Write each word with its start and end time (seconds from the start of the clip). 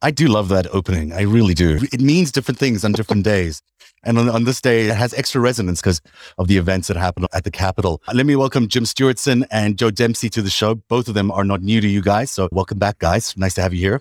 I 0.00 0.12
do 0.12 0.28
love 0.28 0.48
that 0.50 0.68
opening. 0.72 1.12
I 1.12 1.22
really 1.22 1.54
do. 1.54 1.80
It 1.92 2.00
means 2.00 2.30
different 2.30 2.56
things 2.58 2.84
on 2.84 2.92
different 2.92 3.24
days. 3.24 3.60
And 4.04 4.16
on, 4.16 4.28
on, 4.28 4.44
this 4.44 4.60
day, 4.60 4.86
it 4.86 4.94
has 4.94 5.12
extra 5.14 5.40
resonance 5.40 5.80
because 5.80 6.00
of 6.38 6.46
the 6.46 6.56
events 6.56 6.86
that 6.86 6.96
happened 6.96 7.26
at 7.32 7.42
the 7.42 7.50
Capitol. 7.50 8.00
Let 8.14 8.24
me 8.24 8.36
welcome 8.36 8.68
Jim 8.68 8.84
Stewartson 8.84 9.44
and 9.50 9.76
Joe 9.76 9.90
Dempsey 9.90 10.30
to 10.30 10.40
the 10.40 10.50
show. 10.50 10.76
Both 10.76 11.08
of 11.08 11.14
them 11.14 11.32
are 11.32 11.42
not 11.42 11.62
new 11.62 11.80
to 11.80 11.88
you 11.88 12.00
guys. 12.00 12.30
So 12.30 12.48
welcome 12.52 12.78
back, 12.78 13.00
guys. 13.00 13.36
Nice 13.36 13.54
to 13.54 13.62
have 13.62 13.74
you 13.74 13.80
here. 13.80 14.00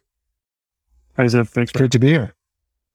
Hi, 1.16 1.26
Zev. 1.26 1.48
Thanks. 1.48 1.72
Great 1.72 1.92
to 1.92 2.00
be 2.00 2.10
here. 2.10 2.36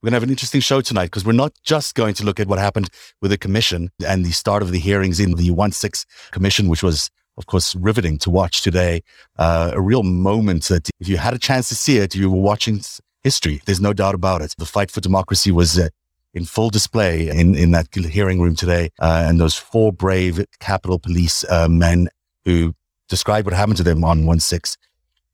We're 0.01 0.11
going 0.11 0.13
to 0.13 0.17
have 0.17 0.23
an 0.23 0.31
interesting 0.31 0.61
show 0.61 0.81
tonight 0.81 1.07
because 1.07 1.25
we're 1.25 1.33
not 1.33 1.53
just 1.65 1.97
going 1.97 2.15
to 2.15 2.25
look 2.25 2.39
at 2.39 2.47
what 2.47 2.61
happened 2.61 2.89
with 3.21 3.33
the 3.33 3.39
commission 3.39 3.91
and 4.07 4.25
the 4.25 4.31
start 4.31 4.63
of 4.63 4.71
the 4.71 4.79
hearings 4.79 5.19
in 5.19 5.35
the 5.35 5.51
1 5.51 5.73
6 5.73 6.07
commission, 6.31 6.69
which 6.69 6.85
was 6.85 7.11
of 7.39 7.47
course, 7.47 7.75
riveting 7.75 8.19
to 8.19 8.31
watch 8.31 8.63
today. 8.63 9.03
Uh, 9.39 9.71
a 9.75 9.81
real 9.81 10.03
moment 10.03 10.65
that 10.65 10.91
if 11.01 11.09
you 11.09 11.17
had 11.17 11.35
a 11.35 11.39
chance 11.39 11.69
to 11.69 11.75
see 11.75 11.99
it, 11.99 12.15
you 12.15 12.31
were 12.31 12.41
watching 12.41 12.81
history. 13.23 13.63
There's 13.65 13.81
no 13.81 13.93
doubt 13.93 14.15
about 14.15 14.43
it. 14.43 14.55
The 14.59 14.67
fight 14.67 14.91
for 14.91 15.01
democracy 15.01 15.51
was 15.51 15.79
uh, 15.79 15.89
in 16.35 16.45
full 16.45 16.71
display 16.71 17.29
in, 17.29 17.55
in 17.55 17.71
that 17.73 17.89
hearing 17.95 18.41
room 18.41 18.55
today. 18.55 18.91
Uh, 18.99 19.25
and 19.27 19.41
those 19.41 19.55
four 19.55 19.93
brave 19.93 20.45
Capitol 20.61 20.99
Police 20.99 21.45
uh, 21.51 21.69
men 21.69 22.09
who 22.45 22.75
described 23.09 23.47
what 23.47 23.55
happened 23.55 23.77
to 23.77 23.83
them 23.83 24.05
on 24.05 24.25
1-6 24.25 24.77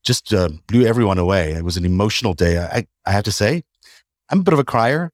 just 0.05 0.33
uh, 0.33 0.49
blew 0.67 0.87
everyone 0.87 1.19
away. 1.19 1.53
It 1.53 1.65
was 1.65 1.77
an 1.77 1.85
emotional 1.85 2.35
day. 2.35 2.59
I, 2.59 2.87
I 3.05 3.11
have 3.13 3.25
to 3.25 3.33
say, 3.33 3.63
I'm 4.31 4.41
a 4.41 4.43
bit 4.43 4.55
of 4.55 4.61
a 4.61 4.65
crier 4.65 5.11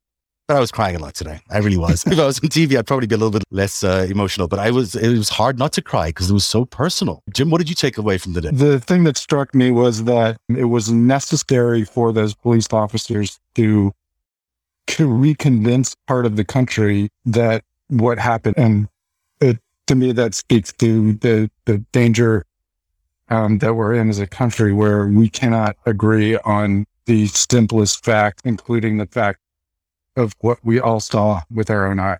but 0.47 0.57
I 0.57 0.61
was 0.61 0.71
crying 0.71 0.97
a 0.97 0.98
lot 0.98 1.15
today. 1.15 1.41
I 1.51 1.59
really 1.59 1.77
was. 1.77 2.07
if 2.07 2.19
I 2.19 2.27
was 2.27 2.39
on 2.41 2.48
TV, 2.48 2.77
I'd 2.77 2.87
probably 2.87 3.07
be 3.07 3.15
a 3.15 3.19
little 3.19 3.30
bit 3.30 3.45
less 3.51 3.83
uh, 3.83 4.07
emotional. 4.09 4.48
But 4.48 4.59
I 4.59 4.71
was. 4.71 4.95
It 4.95 5.16
was 5.16 5.29
hard 5.29 5.59
not 5.59 5.73
to 5.75 5.83
cry 5.83 6.09
because 6.09 6.30
it 6.30 6.35
was 6.35 6.45
so 6.45 6.65
personal. 6.65 7.23
Jim, 7.33 7.51
what 7.51 7.59
did 7.59 7.69
you 7.69 7.75
take 7.75 7.98
away 7.98 8.19
from 8.19 8.35
the 8.35 8.41
day? 8.41 8.51
The 8.51 8.80
thing 8.80 9.05
that 9.05 9.16
struck 9.16 9.55
me 9.55 9.71
was 9.71 10.05
that 10.05 10.37
it 10.49 10.65
was 10.65 10.91
necessary 10.91 11.85
for 11.85 12.13
those 12.13 12.35
police 12.35 12.66
officers 12.73 13.38
to 13.55 13.93
to 14.87 15.09
reconvince 15.09 15.96
part 16.07 16.27
of 16.27 16.37
the 16.37 16.45
country 16.45 17.09
that 17.24 17.65
what 17.88 18.18
happened, 18.18 18.57
and 18.59 18.88
it, 19.40 19.59
to 19.87 19.95
me, 19.95 20.13
that 20.13 20.35
speaks 20.35 20.73
to 20.74 21.15
the 21.15 21.51
the 21.65 21.79
danger 21.93 22.45
um, 23.30 23.59
that 23.59 23.74
we're 23.74 23.95
in 23.95 24.11
as 24.11 24.18
a 24.18 24.27
country, 24.27 24.73
where 24.73 25.07
we 25.07 25.30
cannot 25.30 25.77
agree 25.87 26.37
on 26.38 26.85
the 27.07 27.27
simplest 27.29 28.05
fact, 28.05 28.43
including 28.45 28.99
the 28.99 29.07
fact 29.07 29.38
of 30.16 30.34
what 30.40 30.59
we 30.62 30.80
all 30.80 31.01
saw 31.01 31.43
with 31.52 31.70
our 31.70 31.87
own 31.87 31.98
eyes. 31.98 32.18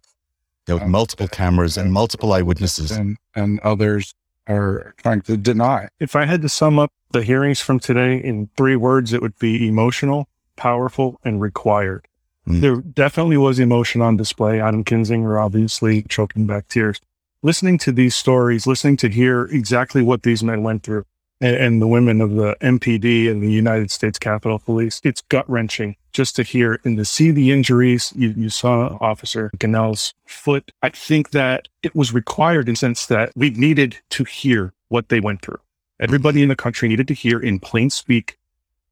There 0.67 0.77
were 0.77 0.85
um, 0.85 0.91
multiple 0.91 1.29
cameras 1.29 1.77
and 1.77 1.93
multiple 1.93 2.33
eyewitnesses. 2.33 2.91
And, 2.91 3.17
and 3.35 3.61
others 3.61 4.15
are 4.49 4.95
trying 4.99 5.23
to 5.23 5.37
deny. 5.37 5.89
If 6.01 6.17
I 6.17 6.25
had 6.25 6.43
to 6.43 6.49
sum 6.49 6.79
up 6.79 6.93
the 7.13 7.23
hearings 7.23 7.61
from 7.61 7.79
today 7.79 8.17
in 8.17 8.49
three 8.57 8.77
words, 8.77 9.13
it 9.13 9.23
would 9.23 9.39
be 9.39 9.69
emotional, 9.69 10.29
powerful, 10.57 11.21
and 11.25 11.41
required. 11.41 12.07
Mm. 12.47 12.61
There 12.61 12.77
definitely 12.77 13.37
was 13.37 13.59
emotion 13.59 14.01
on 14.01 14.17
display. 14.17 14.61
Adam 14.61 14.85
Kinzinger 14.85 15.43
obviously 15.43 16.03
choking 16.03 16.47
back 16.47 16.69
tears. 16.69 17.01
Listening 17.43 17.79
to 17.79 17.93
these 17.93 18.15
stories, 18.15 18.67
listening 18.67 18.97
to 18.99 19.09
hear 19.09 19.45
exactly 19.45 20.03
what 20.03 20.23
these 20.23 20.43
men 20.43 20.63
went 20.63 20.83
through, 20.83 21.05
and, 21.41 21.57
and 21.57 21.83
the 21.83 21.87
women 21.87 22.21
of 22.21 22.33
the 22.33 22.57
MPD 22.61 23.31
and 23.31 23.43
the 23.43 23.51
United 23.51 23.91
States 23.91 24.19
Capitol 24.19 24.59
Police. 24.59 25.01
It's 25.05 25.21
gut 25.23 25.49
wrenching 25.49 25.97
just 26.13 26.37
to 26.37 26.43
hear 26.43 26.81
and 26.85 26.97
to 26.97 27.05
see 27.05 27.31
the 27.31 27.51
injuries. 27.51 28.13
You, 28.17 28.35
you 28.37 28.49
saw 28.49 28.97
Officer 29.01 29.51
Gonell's 29.59 30.15
foot. 30.27 30.71
I 30.83 30.91
think 30.91 31.31
that 31.31 31.69
it 31.83 31.95
was 31.95 32.13
required 32.13 32.69
in 32.69 32.75
the 32.75 32.79
sense 32.79 33.07
that 33.07 33.33
we 33.35 33.51
needed 33.51 33.99
to 34.11 34.25
hear 34.25 34.73
what 34.89 35.09
they 35.09 35.21
went 35.21 35.43
through. 35.43 35.59
Everybody 36.01 36.43
in 36.43 36.49
the 36.49 36.57
country 36.57 36.89
needed 36.89 37.09
to 37.09 37.15
hear 37.15 37.39
in 37.41 37.61
plain 37.61 37.91
speak 37.91 38.37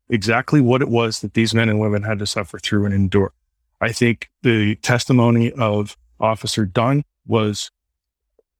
exactly 0.08 0.60
what 0.60 0.82
it 0.82 0.88
was 0.88 1.20
that 1.20 1.34
these 1.34 1.54
men 1.54 1.68
and 1.68 1.80
women 1.80 2.02
had 2.02 2.18
to 2.18 2.26
suffer 2.26 2.58
through 2.58 2.84
and 2.84 2.94
endure. 2.94 3.32
I 3.80 3.92
think 3.92 4.30
the 4.42 4.76
testimony 4.76 5.50
of 5.52 5.96
Officer 6.20 6.64
Dunn 6.64 7.02
was 7.26 7.70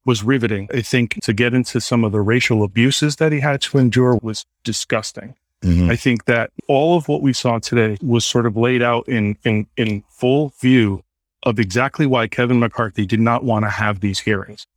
was 0.05 0.23
riveting. 0.23 0.69
I 0.73 0.81
think 0.81 1.19
to 1.23 1.33
get 1.33 1.53
into 1.53 1.79
some 1.79 2.03
of 2.03 2.11
the 2.11 2.21
racial 2.21 2.63
abuses 2.63 3.17
that 3.17 3.31
he 3.31 3.39
had 3.39 3.61
to 3.61 3.77
endure 3.77 4.19
was 4.21 4.45
disgusting. 4.63 5.35
Mm-hmm. 5.61 5.89
I 5.89 5.95
think 5.95 6.25
that 6.25 6.51
all 6.67 6.97
of 6.97 7.07
what 7.07 7.21
we 7.21 7.31
saw 7.31 7.59
today 7.59 7.97
was 8.01 8.25
sort 8.25 8.45
of 8.45 8.57
laid 8.57 8.81
out 8.81 9.07
in, 9.07 9.37
in, 9.45 9.67
in 9.77 10.03
full 10.09 10.49
view 10.59 11.03
of 11.43 11.59
exactly 11.59 12.05
why 12.05 12.27
Kevin 12.27 12.59
McCarthy 12.59 13.05
did 13.05 13.19
not 13.19 13.43
want 13.43 13.63
to 13.63 13.69
have 13.69 14.01
these 14.01 14.19
hearings. 14.19 14.67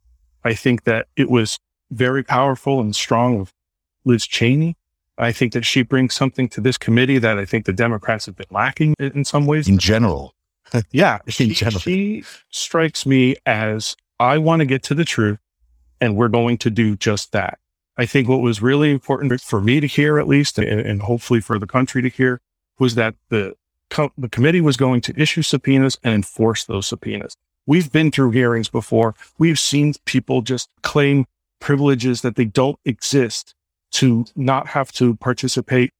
I 0.45 0.55
think 0.55 0.85
that 0.85 1.09
it 1.17 1.29
was 1.29 1.59
very 1.91 2.23
powerful 2.23 2.81
and 2.81 2.95
strong 2.95 3.41
of 3.41 3.53
Liz 4.05 4.27
Cheney. 4.27 4.77
I 5.19 5.33
think 5.33 5.53
that 5.55 5.65
she 5.65 5.83
brings 5.83 6.15
something 6.15 6.49
to 6.51 6.61
this 6.61 6.77
committee 6.77 7.19
that 7.19 7.39
I 7.39 7.45
think 7.45 7.65
the 7.65 7.73
Democrats 7.73 8.27
have 8.27 8.37
been 8.37 8.47
lacking 8.51 8.95
in 8.99 9.25
some 9.25 9.47
ways. 9.47 9.67
In 9.67 9.79
general. 9.79 10.35
yeah. 10.93 11.19
in 11.27 11.33
she, 11.33 11.49
general. 11.49 11.81
She 11.81 12.25
strikes 12.51 13.07
me 13.07 13.37
as 13.45 13.97
I 14.19 14.39
want 14.39 14.61
to 14.61 14.67
get 14.67 14.83
to 14.85 14.95
the 14.95 15.05
truth 15.05 15.39
and 16.01 16.17
we're 16.17 16.29
going 16.29 16.59
to 16.59 16.71
do 16.71 16.97
just 16.97 17.33
that. 17.33 17.59
I 17.97 18.07
think 18.07 18.29
what 18.29 18.41
was 18.41 18.61
really 18.61 18.91
important 18.91 19.41
for 19.41 19.61
me 19.61 19.81
to 19.81 19.87
hear, 19.87 20.19
at 20.19 20.29
least, 20.29 20.59
and, 20.59 20.81
and 20.81 21.03
hopefully 21.03 21.41
for 21.41 21.59
the 21.59 21.67
country 21.67 22.03
to 22.03 22.09
hear, 22.09 22.41
was 22.79 22.95
that 22.95 23.15
the, 23.31 23.55
co- 23.89 24.13
the 24.19 24.29
committee 24.29 24.61
was 24.61 24.77
going 24.77 25.01
to 25.03 25.19
issue 25.21 25.43
subpoenas 25.43 25.99
and 26.05 26.15
enforce 26.15 26.65
those 26.65 26.87
subpoenas. 26.87 27.35
We've 27.67 27.91
been 27.91 28.11
through 28.11 28.31
hearings 28.33 28.69
before. 28.69 29.15
We've 29.39 29.59
seen 29.59 29.95
people 30.05 30.43
just 30.43 30.69
claim 30.83 31.27
privileges 31.59 32.21
that 32.21 32.37
they 32.37 32.45
don't 32.45 32.79
exist 32.85 33.55
to 33.93 34.27
not 34.37 34.69
have 34.69 34.93
to 34.93 35.17
participate 35.17 35.91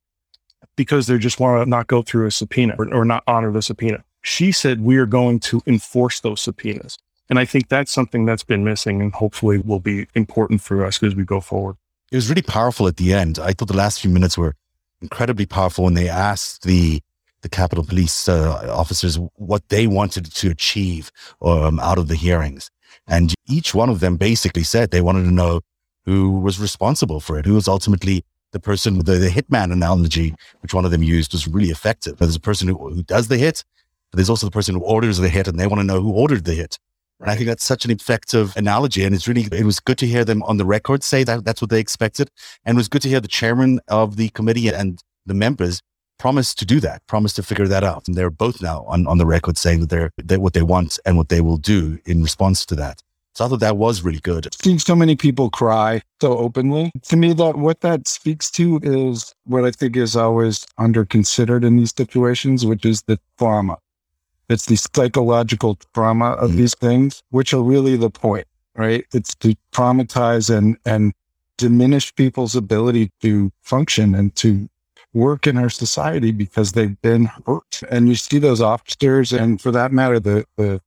because 0.75 1.07
they 1.07 1.17
just 1.17 1.39
want 1.39 1.63
to 1.63 1.69
not 1.69 1.87
go 1.87 2.03
through 2.03 2.27
a 2.27 2.31
subpoena 2.31 2.75
or, 2.77 2.93
or 2.93 3.05
not 3.05 3.23
honor 3.25 3.51
the 3.51 3.61
subpoena. 3.61 4.03
She 4.21 4.51
said, 4.51 4.81
we 4.81 4.97
are 4.97 5.05
going 5.05 5.39
to 5.41 5.61
enforce 5.65 6.19
those 6.19 6.41
subpoenas. 6.41 6.97
And 7.29 7.39
I 7.39 7.45
think 7.45 7.67
that's 7.67 7.91
something 7.91 8.25
that's 8.25 8.43
been 8.43 8.63
missing 8.63 9.01
and 9.01 9.13
hopefully 9.13 9.57
will 9.57 9.79
be 9.79 10.07
important 10.15 10.61
for 10.61 10.85
us 10.85 11.01
as 11.03 11.15
we 11.15 11.23
go 11.23 11.41
forward. 11.41 11.75
It 12.11 12.15
was 12.15 12.29
really 12.29 12.41
powerful 12.41 12.87
at 12.87 12.97
the 12.97 13.13
end. 13.13 13.37
I 13.37 13.51
thought 13.51 13.67
the 13.67 13.75
last 13.75 13.99
few 14.01 14.09
minutes 14.09 14.37
were 14.37 14.55
incredibly 15.01 15.45
powerful 15.45 15.83
when 15.83 15.93
they 15.93 16.09
asked 16.09 16.63
the 16.63 17.01
the 17.41 17.49
Capitol 17.49 17.83
Police 17.83 18.27
uh, 18.27 18.67
officers 18.71 19.19
what 19.35 19.69
they 19.69 19.85
wanted 19.85 20.25
to 20.33 20.49
achieve 20.49 21.11
um, 21.41 21.79
out 21.79 21.99
of 21.99 22.07
the 22.07 22.15
hearings. 22.15 22.71
And 23.07 23.33
each 23.47 23.75
one 23.75 23.89
of 23.89 23.99
them 23.99 24.17
basically 24.17 24.63
said 24.63 24.89
they 24.89 25.01
wanted 25.01 25.23
to 25.23 25.31
know 25.31 25.61
who 26.05 26.39
was 26.39 26.59
responsible 26.59 27.19
for 27.19 27.37
it, 27.37 27.45
who 27.45 27.53
was 27.53 27.67
ultimately 27.67 28.25
the 28.53 28.59
person, 28.59 28.99
the, 28.99 29.13
the 29.13 29.29
hitman 29.29 29.71
analogy, 29.71 30.33
which 30.61 30.73
one 30.73 30.83
of 30.83 30.91
them 30.91 31.03
used 31.03 31.33
was 31.33 31.47
really 31.47 31.69
effective. 31.69 32.17
There's 32.17 32.35
a 32.35 32.39
person 32.39 32.67
who, 32.67 32.89
who 32.89 33.03
does 33.03 33.27
the 33.27 33.37
hit, 33.37 33.63
but 34.11 34.17
there's 34.17 34.29
also 34.29 34.47
the 34.47 34.51
person 34.51 34.75
who 34.75 34.81
orders 34.81 35.17
the 35.17 35.29
hit 35.29 35.47
and 35.47 35.59
they 35.59 35.67
want 35.67 35.79
to 35.79 35.85
know 35.85 36.01
who 36.01 36.11
ordered 36.11 36.45
the 36.45 36.53
hit. 36.53 36.79
And 37.19 37.31
I 37.31 37.35
think 37.35 37.47
that's 37.47 37.63
such 37.63 37.85
an 37.85 37.91
effective 37.91 38.55
analogy. 38.55 39.03
And 39.03 39.15
it's 39.15 39.27
really, 39.27 39.47
it 39.51 39.65
was 39.65 39.79
good 39.79 39.97
to 39.99 40.07
hear 40.07 40.23
them 40.23 40.43
on 40.43 40.57
the 40.57 40.65
record 40.65 41.03
say 41.03 41.23
that 41.23 41.43
that's 41.45 41.61
what 41.61 41.69
they 41.69 41.79
expected. 41.79 42.29
And 42.63 42.75
it 42.75 42.79
was 42.79 42.87
good 42.87 43.01
to 43.03 43.09
hear 43.09 43.19
the 43.19 43.27
chairman 43.27 43.79
of 43.87 44.17
the 44.17 44.29
committee 44.29 44.67
and 44.69 45.01
the 45.25 45.33
members 45.33 45.81
promise 46.19 46.53
to 46.55 46.65
do 46.65 46.79
that, 46.79 47.05
promise 47.07 47.33
to 47.33 47.43
figure 47.43 47.67
that 47.67 47.83
out. 47.83 48.07
And 48.07 48.15
they're 48.15 48.29
both 48.29 48.61
now 48.61 48.83
on, 48.87 49.07
on 49.07 49.17
the 49.17 49.25
record 49.25 49.57
saying 49.57 49.81
that 49.81 49.89
they're, 49.89 50.11
they're 50.17 50.39
what 50.39 50.53
they 50.53 50.63
want 50.63 50.99
and 51.05 51.17
what 51.17 51.29
they 51.29 51.41
will 51.41 51.57
do 51.57 51.99
in 52.05 52.23
response 52.23 52.65
to 52.67 52.75
that. 52.75 53.01
So 53.35 53.45
I 53.45 53.49
thought 53.49 53.59
that 53.59 53.77
was 53.77 54.01
really 54.01 54.19
good. 54.19 54.47
Seeing 54.63 54.79
so 54.79 54.95
many 54.95 55.15
people 55.15 55.51
cry 55.51 56.01
so 56.19 56.35
openly, 56.39 56.91
to 57.03 57.15
me, 57.15 57.33
that 57.33 57.55
what 57.55 57.81
that 57.81 58.07
speaks 58.07 58.49
to 58.51 58.79
is 58.81 59.31
what 59.45 59.63
I 59.63 59.69
think 59.69 59.95
is 59.95 60.15
always 60.15 60.65
under 60.79 61.05
considered 61.05 61.63
in 61.63 61.77
these 61.77 61.93
situations, 61.95 62.65
which 62.65 62.83
is 62.83 63.03
the 63.03 63.19
trauma. 63.37 63.77
It's 64.49 64.65
the 64.65 64.77
psychological 64.77 65.77
trauma 65.93 66.31
of 66.31 66.49
mm-hmm. 66.49 66.59
these 66.59 66.75
things, 66.75 67.23
which 67.29 67.53
are 67.53 67.61
really 67.61 67.97
the 67.97 68.09
point, 68.09 68.47
right? 68.75 69.05
It's 69.13 69.35
to 69.35 69.55
traumatize 69.73 70.55
and, 70.55 70.77
and 70.85 71.13
diminish 71.57 72.13
people's 72.15 72.55
ability 72.55 73.11
to 73.21 73.51
function 73.61 74.15
and 74.15 74.33
to 74.35 74.69
work 75.13 75.47
in 75.47 75.57
our 75.57 75.69
society 75.69 76.31
because 76.31 76.73
they've 76.73 77.01
been 77.01 77.25
hurt. 77.45 77.81
And 77.89 78.07
you 78.07 78.15
see 78.15 78.39
those 78.39 78.61
officers 78.61 79.33
and 79.33 79.59
for 79.59 79.71
that 79.71 79.91
matter, 79.91 80.19
the, 80.19 80.45
the 80.55 80.81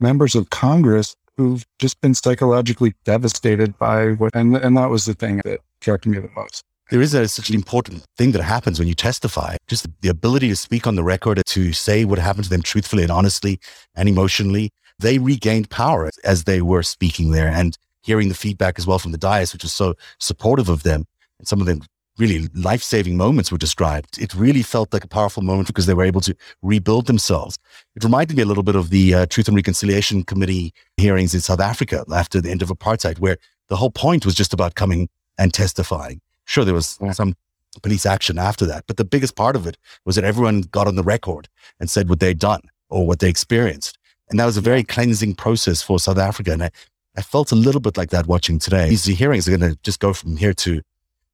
members 0.00 0.34
of 0.34 0.50
Congress 0.50 1.14
who've 1.36 1.66
just 1.78 2.00
been 2.00 2.14
psychologically 2.14 2.94
devastated 3.04 3.76
by 3.78 4.12
what, 4.12 4.34
and, 4.34 4.56
and 4.56 4.76
that 4.76 4.90
was 4.90 5.04
the 5.04 5.14
thing 5.14 5.40
that 5.44 5.60
struck 5.80 6.06
me 6.06 6.18
the 6.18 6.30
most 6.34 6.64
there 6.90 7.00
is 7.00 7.14
a, 7.14 7.26
such 7.28 7.48
an 7.48 7.54
important 7.54 8.04
thing 8.16 8.32
that 8.32 8.42
happens 8.42 8.78
when 8.78 8.88
you 8.88 8.94
testify. 8.94 9.56
Just 9.68 9.86
the 10.02 10.08
ability 10.08 10.48
to 10.48 10.56
speak 10.56 10.86
on 10.86 10.96
the 10.96 11.04
record, 11.04 11.42
to 11.46 11.72
say 11.72 12.04
what 12.04 12.18
happened 12.18 12.44
to 12.44 12.50
them 12.50 12.62
truthfully 12.62 13.02
and 13.02 13.12
honestly 13.12 13.58
and 13.94 14.08
emotionally. 14.08 14.70
They 14.98 15.18
regained 15.18 15.70
power 15.70 16.10
as 16.24 16.44
they 16.44 16.62
were 16.62 16.82
speaking 16.82 17.30
there 17.32 17.48
and 17.48 17.76
hearing 18.02 18.28
the 18.28 18.34
feedback 18.34 18.78
as 18.78 18.86
well 18.86 18.98
from 18.98 19.12
the 19.12 19.18
dais, 19.18 19.52
which 19.52 19.64
was 19.64 19.72
so 19.72 19.94
supportive 20.20 20.68
of 20.68 20.82
them. 20.82 21.06
And 21.38 21.48
some 21.48 21.60
of 21.60 21.66
them 21.66 21.82
really 22.18 22.48
life 22.54 22.82
saving 22.82 23.16
moments 23.16 23.50
were 23.50 23.58
described. 23.58 24.18
It 24.20 24.34
really 24.34 24.62
felt 24.62 24.92
like 24.92 25.04
a 25.04 25.08
powerful 25.08 25.42
moment 25.42 25.66
because 25.66 25.86
they 25.86 25.94
were 25.94 26.04
able 26.04 26.20
to 26.20 26.36
rebuild 26.62 27.06
themselves. 27.06 27.58
It 27.96 28.04
reminded 28.04 28.36
me 28.36 28.42
a 28.42 28.46
little 28.46 28.62
bit 28.62 28.76
of 28.76 28.90
the 28.90 29.14
uh, 29.14 29.26
Truth 29.26 29.48
and 29.48 29.56
Reconciliation 29.56 30.22
Committee 30.22 30.72
hearings 30.96 31.34
in 31.34 31.40
South 31.40 31.60
Africa 31.60 32.04
after 32.14 32.40
the 32.40 32.50
end 32.50 32.62
of 32.62 32.68
apartheid, 32.68 33.18
where 33.18 33.38
the 33.68 33.76
whole 33.76 33.90
point 33.90 34.24
was 34.24 34.34
just 34.34 34.52
about 34.52 34.74
coming 34.74 35.08
and 35.38 35.52
testifying. 35.52 36.20
Sure, 36.44 36.64
there 36.64 36.74
was 36.74 36.98
yeah. 37.00 37.12
some 37.12 37.34
police 37.82 38.06
action 38.06 38.38
after 38.38 38.66
that. 38.66 38.84
But 38.86 38.96
the 38.96 39.04
biggest 39.04 39.36
part 39.36 39.56
of 39.56 39.66
it 39.66 39.76
was 40.04 40.16
that 40.16 40.24
everyone 40.24 40.62
got 40.62 40.86
on 40.86 40.96
the 40.96 41.02
record 41.02 41.48
and 41.80 41.90
said 41.90 42.08
what 42.08 42.20
they'd 42.20 42.38
done 42.38 42.62
or 42.88 43.06
what 43.06 43.18
they 43.18 43.28
experienced. 43.28 43.98
And 44.30 44.38
that 44.38 44.46
was 44.46 44.56
a 44.56 44.62
very 44.62 44.84
cleansing 44.84 45.34
process 45.34 45.82
for 45.82 45.98
South 45.98 46.18
Africa. 46.18 46.52
And 46.52 46.64
I, 46.64 46.70
I 47.16 47.22
felt 47.22 47.52
a 47.52 47.56
little 47.56 47.80
bit 47.80 47.96
like 47.96 48.10
that 48.10 48.26
watching 48.26 48.58
today. 48.58 48.88
These 48.88 49.04
hearings 49.04 49.46
are 49.46 49.56
going 49.56 49.72
to 49.72 49.78
just 49.82 50.00
go 50.00 50.12
from 50.12 50.36
here 50.36 50.54
to, 50.54 50.80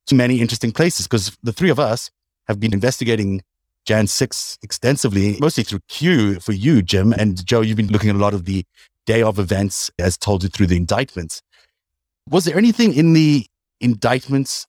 to 0.07 0.15
many 0.15 0.41
interesting 0.41 0.73
places 0.73 1.07
because 1.07 1.37
the 1.43 1.53
three 1.53 1.71
of 1.71 1.79
us 1.79 2.11
have 2.49 2.59
been 2.59 2.73
investigating 2.73 3.43
Jan 3.87 4.07
6 4.07 4.59
extensively, 4.63 5.39
mostly 5.41 5.65
through 5.65 5.81
Q 5.89 6.41
for 6.41 6.53
you, 6.53 6.83
Jim. 6.83 7.13
And 7.13 7.45
Joe, 7.47 7.61
you've 7.61 7.77
been 7.77 7.89
looking 7.89 8.11
at 8.11 8.17
a 8.17 8.19
lot 8.19 8.35
of 8.35 8.45
the 8.45 8.65
day 9.07 9.23
of 9.23 9.39
events 9.39 9.91
as 9.99 10.19
told 10.19 10.43
you 10.43 10.49
through 10.49 10.67
the 10.67 10.77
indictments. 10.77 11.43
Was 12.29 12.45
there 12.45 12.59
anything 12.59 12.95
in 12.95 13.13
the 13.13 13.47
indictments 13.81 14.67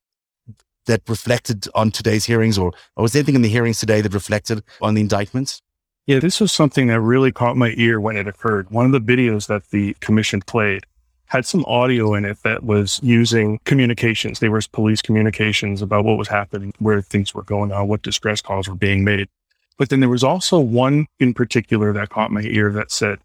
that 0.86 1.02
reflected 1.08 1.68
on 1.76 1.92
today's 1.92 2.26
hearings, 2.26 2.58
or, 2.58 2.72
or 2.96 3.04
was 3.04 3.14
there 3.14 3.20
anything 3.20 3.36
in 3.36 3.42
the 3.42 3.50
hearings 3.50 3.80
today 3.80 4.02
that 4.02 4.14
reflected 4.14 4.64
on 4.82 4.94
the 4.94 5.02
indictments? 5.02 5.62
Yeah, 6.08 6.20
this 6.20 6.40
was 6.40 6.52
something 6.52 6.88
that 6.88 7.00
really 7.00 7.32
caught 7.32 7.56
my 7.56 7.74
ear 7.78 8.00
when 8.00 8.18
it 8.18 8.28
occurred. 8.28 8.72
One 8.72 8.86
of 8.86 8.92
the 8.92 9.00
videos 9.02 9.48
that 9.48 9.70
the 9.70 9.96
commission 10.00 10.42
played 10.42 10.84
had 11.28 11.46
some 11.46 11.64
audio 11.66 12.14
in 12.14 12.26
it 12.26 12.44
that 12.44 12.64
was 12.64 13.00
using 13.02 13.60
communications. 13.64 14.40
They 14.40 14.50
were 14.50 14.62
police 14.74 15.02
communications 15.02 15.82
about 15.82 16.04
what 16.04 16.18
was 16.18 16.28
happening, 16.28 16.74
where 16.80 17.02
things 17.02 17.34
were 17.34 17.44
going 17.44 17.72
on, 17.72 17.88
what 17.88 18.02
distress 18.02 18.42
calls 18.42 18.68
were 18.68 18.76
being 18.76 19.06
made. 19.06 19.30
But 19.78 19.90
then 19.90 20.02
there 20.02 20.10
was 20.10 20.26
also 20.26 20.60
one 20.60 21.08
in 21.20 21.34
particular 21.34 21.94
that 21.94 22.10
caught 22.10 22.32
my 22.32 22.42
ear 22.42 22.72
that 22.74 22.92
said, 22.92 23.20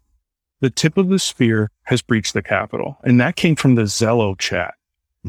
the 0.61 0.69
tip 0.69 0.97
of 0.97 1.09
the 1.09 1.19
spear 1.19 1.69
has 1.83 2.01
breached 2.01 2.33
the 2.33 2.41
Capitol. 2.41 2.97
And 3.03 3.19
that 3.19 3.35
came 3.35 3.55
from 3.55 3.75
the 3.75 3.83
Zello 3.83 4.37
chat. 4.37 4.75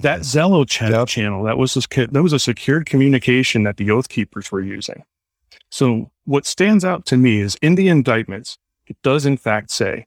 That 0.03 0.21
Zello 0.21 0.69
chat 0.69 0.93
yep. 0.93 1.09
channel, 1.09 1.45
that 1.45 1.59
was, 1.59 1.77
a, 1.77 2.07
that 2.07 2.23
was 2.23 2.33
a 2.33 2.39
secured 2.39 2.87
communication 2.87 3.65
that 3.65 3.77
the 3.77 3.91
Oath 3.91 4.09
Keepers 4.09 4.53
were 4.53 4.61
using. 4.61 5.05
So 5.71 6.11
what 6.25 6.47
stands 6.47 6.85
out 6.85 7.05
to 7.07 7.17
me 7.17 7.41
is 7.41 7.57
in 7.61 7.75
the 7.75 7.89
indictments, 7.89 8.59
it 8.87 8.97
does 9.03 9.27
in 9.27 9.37
fact 9.37 9.71
say 9.71 10.07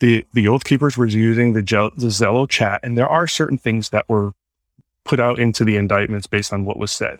the, 0.00 0.26
the 0.32 0.48
Oath 0.48 0.64
Keepers 0.64 0.96
were 0.96 1.06
using 1.06 1.52
the, 1.52 1.62
the 1.62 2.06
Zello 2.08 2.48
chat, 2.48 2.80
and 2.82 2.96
there 2.96 3.08
are 3.08 3.26
certain 3.26 3.58
things 3.58 3.90
that 3.90 4.08
were 4.08 4.32
put 5.04 5.20
out 5.20 5.38
into 5.38 5.64
the 5.64 5.76
indictments 5.76 6.26
based 6.26 6.52
on 6.52 6.64
what 6.64 6.78
was 6.78 6.92
said. 6.92 7.18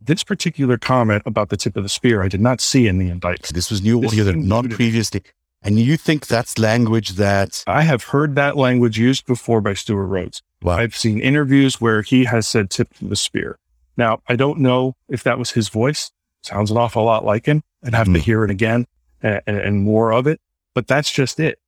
This 0.00 0.24
particular 0.24 0.78
comment 0.78 1.22
about 1.26 1.50
the 1.50 1.56
tip 1.56 1.76
of 1.76 1.82
the 1.82 1.88
spear, 1.88 2.22
I 2.22 2.28
did 2.28 2.40
not 2.40 2.60
see 2.60 2.86
in 2.86 2.98
the 2.98 3.10
indictment. 3.10 3.54
This 3.54 3.70
was 3.70 3.82
new 3.82 4.04
audio 4.04 4.24
that 4.24 4.36
not 4.36 4.70
previously. 4.70 5.22
And 5.62 5.78
you 5.78 5.98
think 5.98 6.26
that's 6.26 6.58
language 6.58 7.10
that 7.10 7.62
I 7.66 7.82
have 7.82 8.04
heard 8.04 8.34
that 8.36 8.56
language 8.56 8.98
used 8.98 9.26
before 9.26 9.60
by 9.60 9.74
Stewart 9.74 10.08
Rhodes. 10.08 10.42
Wow. 10.62 10.76
I've 10.76 10.96
seen 10.96 11.20
interviews 11.20 11.80
where 11.80 12.02
he 12.02 12.24
has 12.24 12.46
said 12.46 12.70
tip 12.70 12.88
the 13.00 13.16
spear. 13.16 13.58
Now, 13.96 14.20
I 14.28 14.36
don't 14.36 14.60
know 14.60 14.94
if 15.08 15.22
that 15.24 15.38
was 15.38 15.52
his 15.52 15.68
voice. 15.68 16.10
Sounds 16.42 16.70
an 16.70 16.76
awful 16.76 17.04
lot 17.04 17.24
like 17.24 17.46
him. 17.46 17.62
I'd 17.84 17.94
have 17.94 18.08
mm. 18.08 18.14
to 18.14 18.20
hmm. 18.20 18.24
hear 18.24 18.44
it 18.44 18.50
again 18.50 18.86
and, 19.22 19.42
and, 19.46 19.82
more 19.82 20.12
of 20.12 20.26
it, 20.26 20.40
but 20.74 20.86
that's 20.86 21.10
just 21.10 21.40
it. 21.40 21.58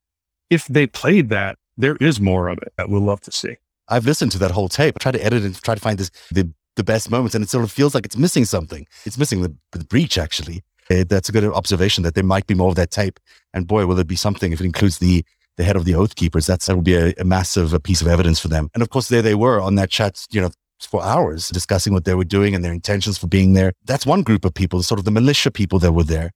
If 0.51 0.67
they 0.67 0.87
played 0.87 1.29
that, 1.31 1.59
there 1.77 1.97
is 1.97 2.21
more 2.21 2.49
of 2.49 2.59
it 2.59 2.73
that 2.77 2.89
we'll 2.89 3.03
love 3.03 3.21
to 3.23 3.33
see. 3.33 3.57
I've 3.89 4.07
listened 4.07 4.33
to 4.33 4.39
that 4.39 4.51
whole 4.51 4.69
tape, 4.69 4.97
I 4.97 4.99
try 4.99 5.13
to 5.13 5.25
edit 5.25 5.43
and 5.43 5.61
try 5.63 5.75
to 5.75 5.81
find 5.81 5.99
this, 5.99 6.11
the, 6.31 6.51
the 6.77 6.85
best 6.85 7.11
moments, 7.11 7.35
and 7.35 7.45
it 7.45 7.51
sort 7.51 7.65
of 7.65 7.73
feels 7.73 7.95
like 7.95 8.07
it's 8.07 8.17
missing 8.17 8.45
something. 8.45 8.87
It's 9.05 9.19
missing 9.19 9.43
the, 9.43 9.55
the 9.73 9.85
breach, 9.85 10.19
actually. 10.19 10.63
Uh, 10.91 11.05
that's 11.09 11.29
a 11.29 11.33
good 11.33 11.45
observation 11.45 12.03
that 12.05 12.15
there 12.15 12.25
might 12.25 12.47
be 12.47 12.55
more 12.55 12.69
of 12.69 12.77
that 12.77 12.91
tape. 12.91 13.21
And 13.55 13.67
boy, 13.67 13.87
will 13.87 13.99
it 13.99 14.07
be 14.07 14.17
something 14.17 14.53
if 14.53 14.61
it 14.61 14.65
includes 14.65 14.99
the 14.99 15.25
the 15.57 15.65
head 15.65 15.77
of 15.77 15.85
the 15.85 15.95
Oath 15.95 16.15
Keepers. 16.15 16.47
That's 16.47 16.67
that 16.67 16.77
would 16.77 16.85
be 16.85 16.95
a, 16.95 17.13
a 17.19 17.25
massive 17.25 17.73
a 17.73 17.81
piece 17.81 18.01
of 18.01 18.09
evidence 18.09 18.41
for 18.41 18.49
them. 18.49 18.71
And 18.75 18.83
of 18.83 18.91
course, 18.91 19.09
there 19.09 19.23
they 19.23 19.35
were 19.35 19.61
on 19.61 19.75
that 19.77 19.91
chat, 19.91 20.27
you 20.31 20.41
know, 20.41 20.51
for 20.81 21.03
hours 21.03 21.49
discussing 21.51 21.93
what 21.93 22.05
they 22.05 22.15
were 22.15 22.25
doing 22.25 22.55
and 22.55 22.65
their 22.65 22.73
intentions 22.73 23.19
for 23.19 23.29
being 23.29 23.53
there. 23.53 23.73
That's 23.85 24.05
one 24.05 24.23
group 24.23 24.45
of 24.45 24.55
people, 24.55 24.83
sort 24.83 24.99
of 24.99 25.05
the 25.05 25.11
militia 25.11 25.51
people 25.51 25.79
that 25.81 25.93
were 25.93 26.05
there. 26.05 26.33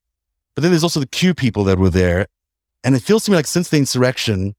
But 0.55 0.63
then 0.63 0.73
there's 0.73 0.85
also 0.85 1.01
the 1.01 1.07
Q 1.07 1.35
people 1.35 1.65
that 1.65 1.79
were 1.79 1.91
there. 1.91 2.27
And 2.85 2.95
it 2.95 3.03
feels 3.03 3.25
to 3.25 3.31
me 3.31 3.37
like 3.37 3.47
since 3.47 3.69
the 3.69 3.79
insurrection, 3.79 4.55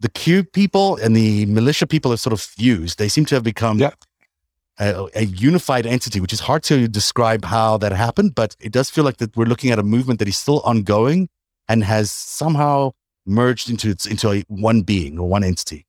the 0.00 0.08
Q 0.08 0.42
people 0.42 0.96
and 0.96 1.14
the 1.14 1.46
militia 1.46 1.86
people 1.86 2.10
have 2.10 2.20
sort 2.20 2.32
of 2.32 2.40
fused. 2.40 2.98
They 2.98 3.08
seem 3.08 3.24
to 3.26 3.36
have 3.36 3.44
become 3.44 3.78
yeah 3.78 3.92
a, 4.78 5.08
a, 5.14 5.24
unified 5.24 5.86
entity, 5.86 6.20
which 6.20 6.32
is 6.32 6.40
hard 6.40 6.62
to 6.64 6.88
describe 6.88 7.44
how 7.44 7.76
that 7.78 7.92
happened, 7.92 8.34
but 8.34 8.56
it 8.60 8.72
does 8.72 8.90
feel 8.90 9.04
like 9.04 9.18
that 9.18 9.36
we're 9.36 9.44
looking 9.44 9.70
at 9.70 9.78
a 9.78 9.82
movement 9.82 10.18
that 10.18 10.28
is 10.28 10.36
still 10.36 10.60
ongoing 10.60 11.28
and 11.68 11.84
has 11.84 12.10
somehow 12.10 12.92
merged 13.26 13.70
into 13.70 13.90
its 13.90 14.06
into 14.06 14.30
a 14.30 14.42
one 14.48 14.82
being 14.82 15.18
or 15.18 15.28
one 15.28 15.44
entity. 15.44 15.86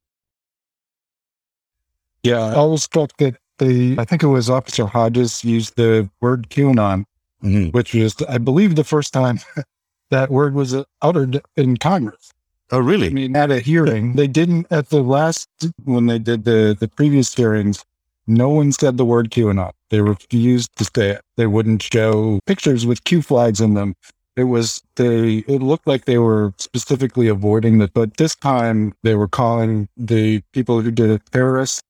Yeah, 2.23 2.39
I 2.39 2.55
always 2.55 2.87
thought 2.87 3.11
that 3.17 3.35
the 3.57 3.95
I 3.97 4.05
think 4.05 4.23
it 4.23 4.27
was 4.27 4.49
Officer 4.49 4.85
Hodges 4.85 5.43
used 5.43 5.75
the 5.75 6.09
word 6.21 6.49
QAnon, 6.49 7.05
mm-hmm. 7.43 7.69
which 7.69 7.93
was 7.93 8.15
I 8.29 8.37
believe 8.37 8.75
the 8.75 8.83
first 8.83 9.13
time 9.13 9.39
that 10.09 10.29
word 10.29 10.53
was 10.53 10.75
uttered 11.01 11.41
in 11.55 11.77
Congress. 11.77 12.31
Oh, 12.71 12.79
really? 12.79 13.07
I 13.07 13.11
mean, 13.11 13.35
at 13.35 13.51
a 13.51 13.59
hearing, 13.59 14.13
they 14.13 14.27
didn't 14.27 14.67
at 14.71 14.89
the 14.89 15.03
last 15.03 15.49
when 15.83 16.07
they 16.07 16.19
did 16.19 16.45
the 16.45 16.75
the 16.79 16.87
previous 16.87 17.33
hearings 17.33 17.83
no 18.27 18.49
one 18.49 18.71
said 18.71 18.97
the 18.97 19.05
word 19.05 19.31
QAnon. 19.31 19.71
They 19.89 20.01
refused 20.01 20.75
to 20.77 20.85
say 20.85 21.09
it. 21.11 21.21
They 21.35 21.47
wouldn't 21.47 21.83
show 21.83 22.39
pictures 22.45 22.85
with 22.85 23.03
Q 23.03 23.21
flags 23.21 23.59
in 23.59 23.73
them. 23.73 23.95
It 24.35 24.45
was 24.45 24.81
they. 24.95 25.43
It 25.47 25.61
looked 25.61 25.85
like 25.85 26.05
they 26.05 26.17
were 26.17 26.53
specifically 26.57 27.27
avoiding 27.27 27.77
that, 27.79 27.93
but 27.93 28.17
this 28.17 28.35
time 28.35 28.93
they 29.03 29.15
were 29.15 29.27
calling 29.27 29.87
the 29.95 30.41
people 30.53 30.81
who 30.81 30.91
did 30.91 31.11
it 31.11 31.21
terrorists. 31.31 31.81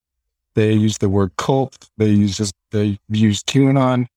They 0.55 0.73
used 0.73 0.99
the 0.99 1.09
word 1.09 1.31
cult. 1.37 1.89
They 1.97 2.09
used 2.09 2.37
just 2.37 2.53
they 2.71 2.99
used 3.09 3.47
QAnon, 3.47 4.07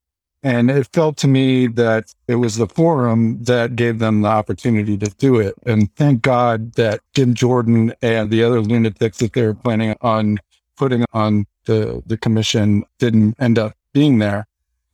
and 0.43 0.71
it 0.71 0.89
felt 0.93 1.17
to 1.19 1.29
me 1.29 1.69
that 1.69 2.13
it 2.27 2.37
was 2.37 2.57
the 2.57 2.67
forum 2.67 3.43
that 3.45 3.77
gave 3.77 4.01
them 4.01 4.23
the 4.23 4.29
opportunity 4.29 4.99
to 4.99 5.07
do 5.19 5.39
it. 5.39 5.55
And 5.65 5.95
thank 5.95 6.23
God 6.23 6.73
that 6.75 7.01
Jim 7.15 7.33
Jordan 7.35 7.95
and 8.03 8.31
the 8.31 8.43
other 8.43 8.61
lunatics 8.61 9.19
that 9.19 9.35
they 9.35 9.47
were 9.47 9.55
planning 9.55 9.95
on 10.01 10.39
putting 10.77 11.05
on 11.13 11.47
the 11.67 12.03
the 12.07 12.17
commission 12.17 12.85
didn't 12.99 13.37
end 13.39 13.59
up 13.59 13.75
being 13.93 14.19
there. 14.19 14.47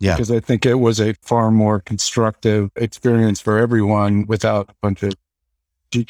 Yeah. 0.03 0.17
Because 0.17 0.33
I 0.33 0.41
think 0.41 0.67
it 0.67 0.75
was 0.75 1.01
a 1.01 1.15
far 1.23 1.53
more 1.53 1.79
constructive 1.79 2.73
experience 2.75 3.41
for 3.41 3.57
everyone 3.57 4.27
without 4.27 4.71
a 4.71 4.75
bunch 4.83 5.05
of 5.05 5.13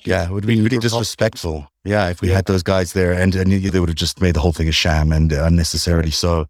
yeah, 0.05 0.27
it 0.27 0.31
would 0.31 0.47
be 0.47 0.61
really 0.61 0.79
disrespectful. 0.79 1.69
Yeah, 1.85 2.09
if 2.09 2.23
we 2.23 2.29
yeah. 2.29 2.37
had 2.37 2.47
those 2.47 2.63
guys 2.63 2.93
there, 2.93 3.13
and, 3.13 3.35
and 3.35 3.51
they 3.51 3.81
would 3.81 3.89
have 3.89 3.97
just 3.97 4.21
made 4.21 4.35
the 4.37 4.41
whole 4.41 4.53
thing 4.53 4.69
a 4.69 4.73
sham 4.73 5.11
and 5.11 5.33
unnecessarily 5.33 6.13
so. 6.13 6.47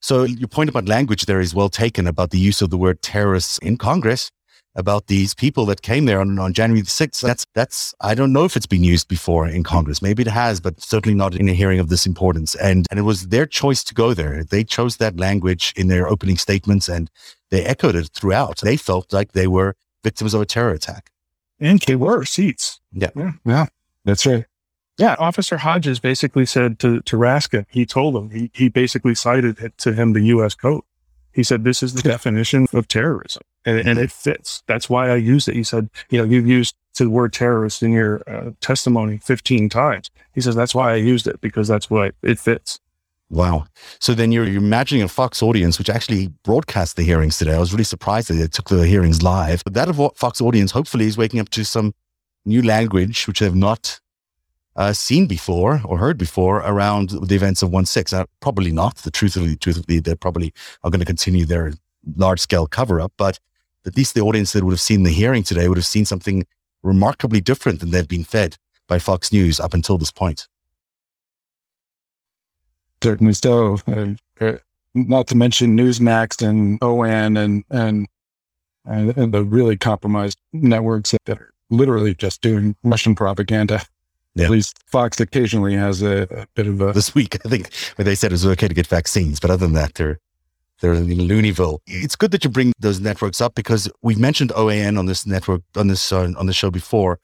So 0.00 0.22
your 0.22 0.46
point 0.46 0.70
about 0.70 0.86
language 0.86 1.26
there 1.26 1.40
is 1.40 1.52
well 1.52 1.68
taken 1.68 2.06
about 2.06 2.30
the 2.30 2.38
use 2.38 2.62
of 2.62 2.70
the 2.70 2.78
word 2.78 3.02
terrorists 3.02 3.58
in 3.58 3.76
Congress 3.76 4.30
about 4.76 5.06
these 5.06 5.34
people 5.34 5.66
that 5.66 5.82
came 5.82 6.04
there 6.04 6.20
on, 6.20 6.38
on 6.38 6.52
January 6.52 6.82
the 6.82 6.86
6th. 6.86 7.22
That's, 7.22 7.46
that's, 7.54 7.94
I 8.00 8.14
don't 8.14 8.32
know 8.32 8.44
if 8.44 8.56
it's 8.56 8.66
been 8.66 8.84
used 8.84 9.08
before 9.08 9.48
in 9.48 9.64
Congress. 9.64 10.02
Maybe 10.02 10.22
it 10.22 10.28
has, 10.28 10.60
but 10.60 10.80
certainly 10.80 11.16
not 11.16 11.34
in 11.34 11.48
a 11.48 11.54
hearing 11.54 11.80
of 11.80 11.88
this 11.88 12.06
importance. 12.06 12.54
And, 12.56 12.86
and 12.90 13.00
it 13.00 13.02
was 13.02 13.28
their 13.28 13.46
choice 13.46 13.82
to 13.84 13.94
go 13.94 14.14
there. 14.14 14.44
They 14.44 14.64
chose 14.64 14.98
that 14.98 15.16
language 15.16 15.72
in 15.76 15.88
their 15.88 16.06
opening 16.06 16.36
statements 16.36 16.88
and 16.88 17.10
they 17.50 17.64
echoed 17.64 17.96
it 17.96 18.10
throughout. 18.12 18.60
They 18.60 18.76
felt 18.76 19.12
like 19.12 19.32
they 19.32 19.46
were 19.46 19.74
victims 20.04 20.34
of 20.34 20.40
a 20.42 20.46
terror 20.46 20.72
attack. 20.72 21.10
And 21.58 21.80
they 21.80 21.96
were 21.96 22.24
seats. 22.24 22.80
Yeah. 22.92 23.10
Yeah. 23.16 23.32
yeah 23.44 23.66
that's 24.04 24.26
right. 24.26 24.44
Yeah, 24.98 25.16
Officer 25.18 25.58
Hodges 25.58 26.00
basically 26.00 26.46
said 26.46 26.78
to, 26.78 27.00
to 27.02 27.16
Raskin, 27.16 27.66
he 27.68 27.84
told 27.84 28.16
him, 28.16 28.30
he, 28.30 28.50
he 28.54 28.68
basically 28.70 29.14
cited 29.14 29.72
to 29.76 29.92
him 29.92 30.14
the 30.14 30.22
U.S. 30.22 30.54
code. 30.54 30.84
He 31.34 31.42
said, 31.42 31.64
this 31.64 31.82
is 31.82 31.92
the 31.92 32.00
definition 32.00 32.66
of 32.72 32.88
terrorism 32.88 33.42
and, 33.66 33.86
and 33.86 33.98
it 33.98 34.12
fits. 34.12 34.62
That's 34.66 34.88
why 34.88 35.10
I 35.10 35.16
used 35.16 35.48
it. 35.48 35.56
He 35.56 35.64
said, 35.64 35.90
you 36.08 36.18
know, 36.18 36.24
you've 36.24 36.46
used 36.46 36.76
the 36.96 37.10
word 37.10 37.32
terrorist 37.32 37.82
in 37.82 37.92
your 37.92 38.22
uh, 38.26 38.52
testimony 38.60 39.18
15 39.18 39.68
times. 39.68 40.10
He 40.32 40.40
says, 40.40 40.54
that's 40.54 40.74
why 40.74 40.92
I 40.92 40.96
used 40.96 41.26
it 41.26 41.40
because 41.40 41.68
that's 41.68 41.90
why 41.90 42.12
it 42.22 42.38
fits. 42.38 42.78
Wow. 43.28 43.66
So 43.98 44.14
then 44.14 44.30
you're, 44.30 44.44
you're, 44.44 44.62
imagining 44.62 45.02
a 45.02 45.08
Fox 45.08 45.42
audience, 45.42 45.78
which 45.78 45.90
actually 45.90 46.28
broadcast 46.44 46.96
the 46.96 47.02
hearings 47.02 47.38
today. 47.38 47.54
I 47.54 47.58
was 47.58 47.72
really 47.72 47.84
surprised 47.84 48.28
that 48.28 48.34
they 48.34 48.46
took 48.46 48.68
the 48.68 48.86
hearings 48.86 49.20
live. 49.20 49.64
But 49.64 49.74
that 49.74 49.88
of 49.88 49.98
what 49.98 50.16
Fox 50.16 50.40
audience 50.40 50.70
hopefully 50.70 51.06
is 51.06 51.18
waking 51.18 51.40
up 51.40 51.48
to 51.50 51.64
some 51.64 51.92
new 52.44 52.62
language, 52.62 53.26
which 53.26 53.40
they 53.40 53.46
have 53.46 53.56
not 53.56 53.98
uh, 54.76 54.92
seen 54.92 55.26
before 55.26 55.80
or 55.84 55.98
heard 55.98 56.18
before 56.18 56.58
around 56.58 57.10
the 57.10 57.34
events 57.34 57.62
of 57.62 57.70
1-6. 57.70 58.12
Uh, 58.12 58.26
probably 58.38 58.70
not. 58.70 58.98
The 58.98 59.10
truth 59.10 59.34
of 59.34 59.48
the 59.48 59.56
truth 59.56 59.78
of 59.78 59.86
the, 59.86 59.98
they 59.98 60.14
probably 60.14 60.54
are 60.84 60.90
going 60.90 61.00
to 61.00 61.06
continue 61.06 61.46
their 61.46 61.72
large 62.14 62.38
scale 62.38 62.68
cover 62.68 63.00
up, 63.00 63.12
but 63.16 63.40
at 63.86 63.96
least 63.96 64.14
the 64.14 64.20
audience 64.20 64.52
that 64.52 64.64
would 64.64 64.72
have 64.72 64.80
seen 64.80 65.02
the 65.02 65.10
hearing 65.10 65.42
today 65.42 65.68
would 65.68 65.78
have 65.78 65.86
seen 65.86 66.04
something 66.04 66.46
remarkably 66.82 67.40
different 67.40 67.80
than 67.80 67.90
they've 67.90 68.08
been 68.08 68.24
fed 68.24 68.56
by 68.88 68.98
Fox 68.98 69.32
News 69.32 69.60
up 69.60 69.74
until 69.74 69.98
this 69.98 70.10
point. 70.10 70.48
Certainly 73.02 73.34
so. 73.34 73.78
Uh, 73.86 74.14
uh, 74.40 74.58
not 74.94 75.26
to 75.28 75.36
mention 75.36 75.76
Newsmax 75.76 76.46
and 76.46 76.78
and, 76.82 77.64
and, 77.70 78.06
and, 78.84 79.16
and 79.16 79.34
the 79.34 79.44
really 79.44 79.76
compromised 79.76 80.38
networks 80.52 81.14
that 81.26 81.38
are 81.38 81.52
literally 81.70 82.14
just 82.14 82.40
doing 82.40 82.74
Russian 82.82 83.14
propaganda. 83.14 83.82
Yeah. 84.34 84.46
At 84.46 84.50
least 84.50 84.82
Fox 84.86 85.18
occasionally 85.18 85.74
has 85.74 86.02
a, 86.02 86.22
a, 86.30 86.46
bit 86.54 86.66
of 86.66 86.80
a. 86.80 86.92
This 86.92 87.14
week, 87.14 87.36
I 87.44 87.48
think, 87.48 87.72
where 87.96 88.04
they 88.04 88.14
said 88.14 88.32
it 88.32 88.34
was 88.34 88.46
okay 88.46 88.68
to 88.68 88.74
get 88.74 88.86
vaccines, 88.86 89.40
but 89.40 89.50
other 89.50 89.66
than 89.66 89.74
that, 89.74 89.94
they're 89.94 90.18
they're 90.80 90.94
in 90.94 91.06
Looneyville. 91.06 91.78
It's 91.86 92.16
good 92.16 92.30
that 92.32 92.44
you 92.44 92.50
bring 92.50 92.72
those 92.78 93.00
networks 93.00 93.40
up 93.40 93.54
because 93.54 93.90
we've 94.02 94.18
mentioned 94.18 94.50
OAN 94.50 94.98
on 94.98 95.06
this 95.06 95.26
network 95.26 95.62
on 95.76 95.88
this 95.88 96.12
uh, 96.12 96.32
on 96.36 96.46
the 96.46 96.52
show 96.52 96.70
before. 96.70 97.18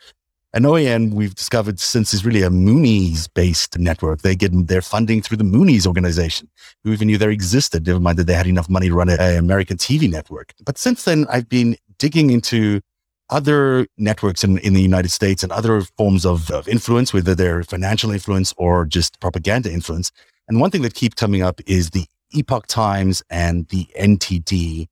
And 0.54 0.66
OAN, 0.66 1.14
we've 1.14 1.35
discovered 1.35 1.80
since 1.80 2.12
is 2.12 2.26
really 2.26 2.42
a 2.42 2.50
Moonies 2.50 3.26
based 3.32 3.78
network. 3.78 4.21
They 4.21 4.37
get 4.37 4.50
their 4.68 4.82
funding 4.82 5.23
through 5.23 5.38
the 5.38 5.44
Moonies 5.44 5.87
organization, 5.87 6.49
who 6.85 6.92
even 6.92 7.09
knew 7.09 7.16
they 7.16 7.32
existed, 7.32 7.87
never 7.87 8.00
mind 8.00 8.18
that 8.18 8.26
they 8.26 8.35
had 8.35 8.47
enough 8.47 8.68
money 8.68 8.88
to 8.88 8.94
run 8.94 9.09
an 9.09 9.38
American 9.38 9.78
TV 9.78 10.11
network. 10.11 10.52
But 10.62 10.76
since 10.76 11.04
then, 11.04 11.26
I've 11.30 11.49
been 11.49 11.76
digging 11.99 12.30
into 12.30 12.82
other 13.30 13.87
networks 13.97 14.44
in, 14.44 14.59
in 14.59 14.75
the 14.75 14.82
United 14.82 15.11
States 15.11 15.42
and 15.42 15.50
other 15.52 15.80
forms 15.97 16.26
of, 16.26 16.50
of 16.50 16.68
influence, 16.68 17.14
whether 17.14 17.35
they're 17.35 17.62
financial 17.62 18.11
influence 18.11 18.52
or 18.59 18.85
just 18.85 19.18
propaganda 19.21 19.73
influence. 19.73 20.12
And 20.49 20.61
one 20.61 20.71
thing 20.71 20.82
that 20.82 20.94
keeps 20.94 21.14
coming 21.14 21.42
up 21.42 21.61
is 21.66 21.90
the 21.90 22.04
Epoch 22.35 22.67
Times 22.67 23.23
and 23.31 23.69
the 23.69 23.87
NTD 23.99 24.89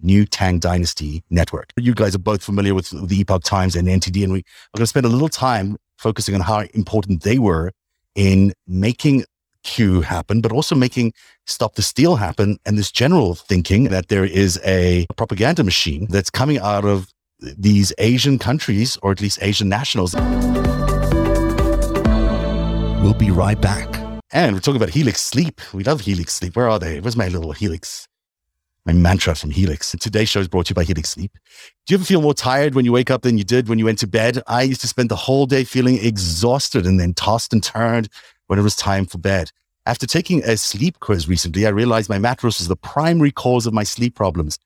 New 0.00 0.26
Tang 0.26 0.58
Dynasty 0.58 1.22
Network. 1.30 1.72
You 1.76 1.94
guys 1.94 2.14
are 2.14 2.20
both 2.20 2.42
familiar 2.42 2.74
with 2.74 2.90
the 2.90 3.20
Epoch 3.20 3.42
Times 3.44 3.76
and 3.76 3.88
NTD, 3.88 4.24
and 4.24 4.32
we 4.32 4.40
are 4.40 4.76
going 4.76 4.82
to 4.82 4.86
spend 4.86 5.06
a 5.06 5.10
little 5.10 5.28
time 5.28 5.76
focusing 5.98 6.34
on 6.34 6.42
how 6.42 6.60
important 6.74 7.22
they 7.22 7.38
were 7.38 7.72
in 8.14 8.52
making 8.66 9.24
Q 9.62 10.00
happen, 10.02 10.40
but 10.40 10.52
also 10.52 10.74
making 10.74 11.12
Stop 11.46 11.74
the 11.74 11.82
Steal 11.82 12.16
happen, 12.16 12.58
and 12.64 12.78
this 12.78 12.92
general 12.92 13.34
thinking 13.34 13.84
that 13.84 14.08
there 14.08 14.24
is 14.24 14.60
a 14.64 15.06
propaganda 15.16 15.64
machine 15.64 16.06
that's 16.10 16.30
coming 16.30 16.58
out 16.58 16.84
of 16.84 17.12
these 17.40 17.92
Asian 17.98 18.38
countries, 18.38 18.96
or 19.02 19.12
at 19.12 19.20
least 19.20 19.38
Asian 19.42 19.68
nationals. 19.68 20.14
We'll 23.02 23.14
be 23.14 23.30
right 23.30 23.60
back. 23.60 24.05
And 24.36 24.54
we're 24.54 24.60
talking 24.60 24.76
about 24.76 24.90
Helix 24.90 25.22
Sleep. 25.22 25.62
We 25.72 25.82
love 25.82 26.02
Helix 26.02 26.34
Sleep. 26.34 26.56
Where 26.56 26.68
are 26.68 26.78
they? 26.78 27.00
Where's 27.00 27.16
my 27.16 27.28
little 27.28 27.52
Helix? 27.52 28.06
My 28.84 28.92
mantra 28.92 29.34
from 29.34 29.50
Helix. 29.50 29.94
And 29.94 30.00
today's 30.02 30.28
show 30.28 30.40
is 30.40 30.46
brought 30.46 30.66
to 30.66 30.72
you 30.72 30.74
by 30.74 30.84
Helix 30.84 31.08
Sleep. 31.08 31.32
Do 31.86 31.94
you 31.94 31.96
ever 31.96 32.04
feel 32.04 32.20
more 32.20 32.34
tired 32.34 32.74
when 32.74 32.84
you 32.84 32.92
wake 32.92 33.10
up 33.10 33.22
than 33.22 33.38
you 33.38 33.44
did 33.44 33.66
when 33.66 33.78
you 33.78 33.86
went 33.86 33.98
to 34.00 34.06
bed? 34.06 34.42
I 34.46 34.60
used 34.60 34.82
to 34.82 34.88
spend 34.88 35.08
the 35.08 35.16
whole 35.16 35.46
day 35.46 35.64
feeling 35.64 35.96
exhausted 36.04 36.84
and 36.84 37.00
then 37.00 37.14
tossed 37.14 37.54
and 37.54 37.62
turned 37.62 38.10
when 38.48 38.58
it 38.58 38.62
was 38.62 38.76
time 38.76 39.06
for 39.06 39.16
bed. 39.16 39.52
After 39.86 40.06
taking 40.06 40.44
a 40.44 40.58
sleep 40.58 41.00
quiz 41.00 41.26
recently, 41.26 41.64
I 41.64 41.70
realized 41.70 42.10
my 42.10 42.18
mattress 42.18 42.58
was 42.58 42.68
the 42.68 42.76
primary 42.76 43.30
cause 43.32 43.64
of 43.64 43.72
my 43.72 43.84
sleep 43.84 44.14
problems. 44.14 44.58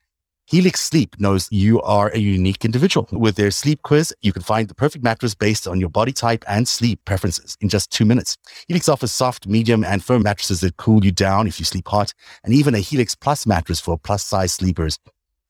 Helix 0.50 0.80
Sleep 0.80 1.14
knows 1.20 1.46
you 1.52 1.80
are 1.82 2.08
a 2.08 2.18
unique 2.18 2.64
individual. 2.64 3.06
With 3.12 3.36
their 3.36 3.52
sleep 3.52 3.82
quiz, 3.82 4.12
you 4.20 4.32
can 4.32 4.42
find 4.42 4.66
the 4.66 4.74
perfect 4.74 5.04
mattress 5.04 5.32
based 5.32 5.68
on 5.68 5.78
your 5.78 5.90
body 5.90 6.10
type 6.10 6.44
and 6.48 6.66
sleep 6.66 7.04
preferences 7.04 7.56
in 7.60 7.68
just 7.68 7.92
two 7.92 8.04
minutes. 8.04 8.36
Helix 8.66 8.88
offers 8.88 9.12
soft, 9.12 9.46
medium, 9.46 9.84
and 9.84 10.02
firm 10.02 10.24
mattresses 10.24 10.60
that 10.62 10.76
cool 10.76 11.04
you 11.04 11.12
down 11.12 11.46
if 11.46 11.60
you 11.60 11.64
sleep 11.64 11.86
hot, 11.86 12.12
and 12.42 12.52
even 12.52 12.74
a 12.74 12.80
Helix 12.80 13.14
Plus 13.14 13.46
mattress 13.46 13.78
for 13.78 13.96
plus 13.96 14.24
size 14.24 14.52
sleepers. 14.52 14.98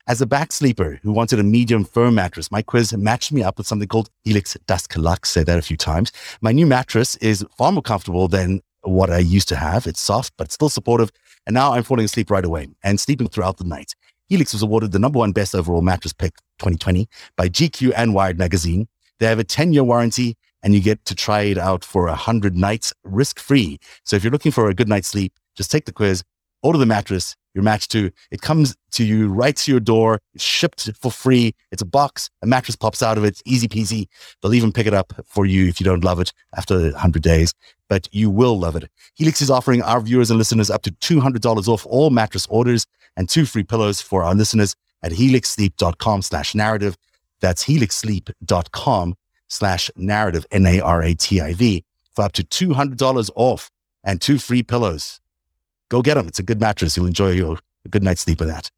As 0.07 0.21
a 0.21 0.27
back 0.27 0.53
sleeper 0.53 1.01
who 1.03 1.13
wanted 1.13 1.39
a 1.39 1.45
medium 1.45 1.87
firm 1.87 2.17
mattress, 2.17 2.51
my 2.51 2.61
quiz 2.61 2.93
matched 2.93 3.33
me 3.33 3.43
up 3.43 3.57
with 3.57 3.67
something 3.67 3.89
called 3.89 4.11
Helix 4.25 4.55
Das 4.67 4.87
Kalak. 4.87 5.25
Said 5.25 5.47
that 5.47 5.59
a 5.59 5.63
few 5.63 5.79
times. 5.79 6.13
My 6.43 6.53
new 6.53 6.67
mattress 6.67 7.17
is 7.23 7.43
far 7.57 7.73
more 7.73 7.81
comfortable 7.81 8.29
than 8.29 8.61
what 8.83 9.09
I 9.09 9.19
used 9.19 9.49
to 9.49 9.57
have. 9.57 9.87
It's 9.87 10.01
soft, 10.01 10.35
but 10.37 10.53
still 10.53 10.69
supportive. 10.69 11.11
And 11.47 11.55
now 11.55 11.73
I'm 11.73 11.85
falling 11.85 12.05
asleep 12.05 12.31
right 12.31 12.45
away 12.45 12.69
and 12.83 13.01
sleeping 13.01 13.29
throughout 13.29 13.57
the 13.57 13.65
night. 13.65 13.95
Helix 14.31 14.53
was 14.53 14.63
awarded 14.63 14.93
the 14.93 15.01
number 15.01 15.19
one 15.19 15.33
best 15.33 15.57
overall 15.57 15.83
mattress 15.83 16.13
pick 16.13 16.37
2020 16.61 17.09
by 17.37 17.49
GQ 17.49 17.93
and 17.97 18.15
Wired 18.15 18.39
magazine. 18.39 18.87
They 19.19 19.27
have 19.27 19.41
a 19.41 19.45
10 19.45 19.73
year 19.73 19.83
warranty 19.83 20.37
and 20.63 20.73
you 20.73 20.81
get 20.81 21.05
to 21.07 21.17
try 21.17 21.43
it 21.43 21.59
out 21.59 21.85
for 21.85 22.05
100 22.07 22.57
nights 22.57 22.93
risk 23.03 23.41
free. 23.41 23.79
So 24.05 24.15
if 24.15 24.23
you're 24.23 24.31
looking 24.31 24.53
for 24.53 24.69
a 24.69 24.75
good 24.75 24.89
night's 24.89 25.09
sleep, 25.09 25.33
just 25.57 25.73
take 25.73 25.85
the 25.85 25.93
quiz, 25.93 26.23
order 26.63 26.79
the 26.79 26.87
mattress 26.87 27.37
you're 27.55 27.65
matched 27.65 27.91
to. 27.93 28.11
It 28.31 28.43
comes 28.43 28.77
to 28.93 29.05
you 29.05 29.29
right 29.29 29.57
to 29.57 29.71
your 29.71 29.81
door. 29.81 30.21
It's 30.35 30.45
shipped 30.45 30.89
for 31.01 31.11
free. 31.11 31.55
It's 31.73 31.83
a 31.83 31.87
box. 31.87 32.31
A 32.43 32.47
mattress 32.47 32.77
pops 32.77 33.03
out 33.03 33.19
of 33.19 33.25
it. 33.25 33.43
Easy 33.45 33.67
peasy. 33.67 34.07
They'll 34.41 34.55
even 34.55 34.73
pick 34.73 34.87
it 34.87 34.95
up 34.95 35.13
for 35.25 35.47
you 35.47 35.67
if 35.67 35.81
you 35.81 35.85
don't 35.85 36.05
love 36.05 36.21
it 36.21 36.33
after 36.57 36.79
100 36.79 37.23
days, 37.23 37.53
but 37.89 38.09
you 38.13 38.31
will 38.31 38.59
love 38.59 38.77
it. 38.77 38.89
Helix 39.15 39.43
is 39.43 39.51
offering 39.51 39.83
our 39.83 40.01
viewers 40.01 40.31
and 40.31 40.39
listeners 40.39 40.71
up 40.71 40.83
to 40.83 40.93
$200 40.93 41.67
off 41.69 41.87
all 41.87 42.11
mattress 42.11 42.47
orders 42.51 42.87
and 43.17 43.29
two 43.29 43.45
free 43.45 43.65
pillows 43.65 44.01
for 44.01 44.23
our 44.23 44.35
listeners 44.35 44.77
at 45.03 45.13
helixsleep.com 45.13 46.23
slash 46.23 46.55
narrative. 46.55 46.97
That's 47.41 47.65
helixsleep.com 47.65 49.17
slash 49.49 49.91
narrative, 49.97 50.47
N-A-R-A-T-I-V 50.53 51.85
for 52.15 52.25
up 52.25 52.33
to 52.33 52.43
$200 52.45 53.31
off 53.35 53.71
and 54.05 54.21
two 54.21 54.39
free 54.39 54.63
pillows. 54.63 55.21
Go 55.91 56.03
get 56.03 56.15
them. 56.15 56.29
It's 56.29 56.39
a 56.39 56.43
good 56.43 56.61
mattress. 56.61 56.97
You'll 56.97 57.07
enjoy 57.07 57.33
your 57.33 57.59
a 57.85 57.89
good 57.89 58.03
night's 58.03 58.23
sleep 58.23 58.41
with 58.41 58.49
that. 58.49 58.71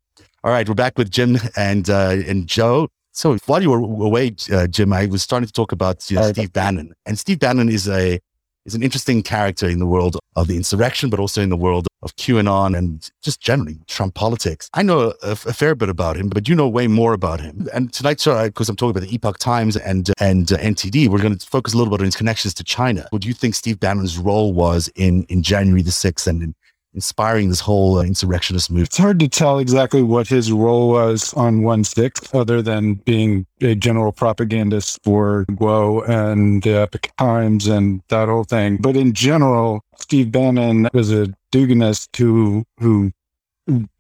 All 0.43 0.51
right. 0.51 0.69
We're 0.69 0.75
back 0.75 0.99
with 0.99 1.11
Jim 1.11 1.37
and, 1.57 1.89
uh, 1.89 2.17
and 2.27 2.47
Joe. 2.47 2.89
So 3.13 3.37
while 3.47 3.63
you 3.63 3.71
were 3.71 3.79
away, 3.79 4.35
uh, 4.51 4.67
Jim, 4.67 4.93
I 4.93 5.07
was 5.07 5.23
starting 5.23 5.47
to 5.47 5.53
talk 5.53 5.71
about 5.71 6.11
you 6.11 6.17
know, 6.17 6.33
Steve 6.33 6.53
Bannon 6.53 6.95
and 7.05 7.19
Steve 7.19 7.39
Bannon 7.39 7.69
is 7.69 7.87
a, 7.87 8.19
is 8.65 8.75
an 8.75 8.83
interesting 8.83 9.23
character 9.23 9.69
in 9.69 9.81
the 9.81 9.87
world 9.87 10.17
of 10.37 10.47
the 10.47 10.57
insurrection, 10.57 11.11
but 11.11 11.21
also 11.21 11.43
in 11.43 11.49
the 11.49 11.57
world 11.57 11.87
of 12.03 12.15
QAnon 12.17 12.77
and 12.77 13.11
just 13.23 13.41
generally 13.41 13.79
Trump 13.87 14.15
politics. 14.15 14.69
I 14.73 14.83
know 14.83 15.13
a, 15.23 15.33
a 15.33 15.37
fair 15.37 15.75
bit 15.75 15.89
about 15.89 16.17
him, 16.17 16.29
but 16.29 16.49
you 16.49 16.55
know 16.55 16.69
way 16.69 16.87
more 16.87 17.13
about 17.13 17.41
him. 17.41 17.69
And 17.75 17.93
tonight, 17.93 18.23
because 18.25 18.69
I'm 18.69 18.77
talking 18.77 18.91
about 18.91 19.09
the 19.09 19.15
Epoch 19.15 19.39
Times 19.39 19.77
and 19.77 20.11
and 20.19 20.53
uh, 20.53 20.59
NTD, 20.59 21.09
we're 21.09 21.21
going 21.21 21.37
to 21.37 21.47
focus 21.47 21.75
a 21.75 21.77
little 21.77 21.91
bit 21.91 22.01
on 22.01 22.07
his 22.07 22.17
connections 22.17 22.55
to 22.55 22.65
China. 22.65 23.07
What 23.11 23.23
do 23.23 23.29
you 23.29 23.35
think 23.35 23.55
Steve 23.55 23.81
Bannon's 23.81 24.17
role 24.19 24.53
was 24.53 24.91
in 24.95 25.25
in 25.25 25.43
January 25.43 25.83
the 25.83 25.93
sixth 25.93 26.27
and 26.27 26.43
in 26.43 26.55
inspiring 26.95 27.49
this 27.49 27.61
whole 27.61 27.99
uh, 27.99 28.03
insurrectionist 28.03 28.71
movement? 28.71 28.89
It's 28.89 28.99
hard 28.99 29.19
to 29.21 29.29
tell 29.29 29.59
exactly 29.59 30.03
what 30.03 30.29
his 30.29 30.53
role 30.53 30.91
was 30.91 31.33
on 31.35 31.63
1 31.63 31.85
6, 31.85 32.35
other 32.35 32.63
than 32.63 32.95
being 32.95 33.47
a 33.61 33.75
general 33.75 34.13
propagandist 34.13 35.03
for 35.03 35.45
Guo 35.51 36.09
and 36.09 36.63
the 36.63 36.83
Epoch 36.83 37.11
Times 37.19 37.67
and 37.67 38.03
that 38.09 38.29
whole 38.29 38.45
thing. 38.45 38.77
But 38.79 38.97
in 38.97 39.13
general, 39.13 39.85
Steve 39.99 40.33
Bannon 40.33 40.89
was 40.93 41.13
a 41.13 41.29
Duginist 41.53 42.17
who, 42.17 42.65
who 42.79 43.13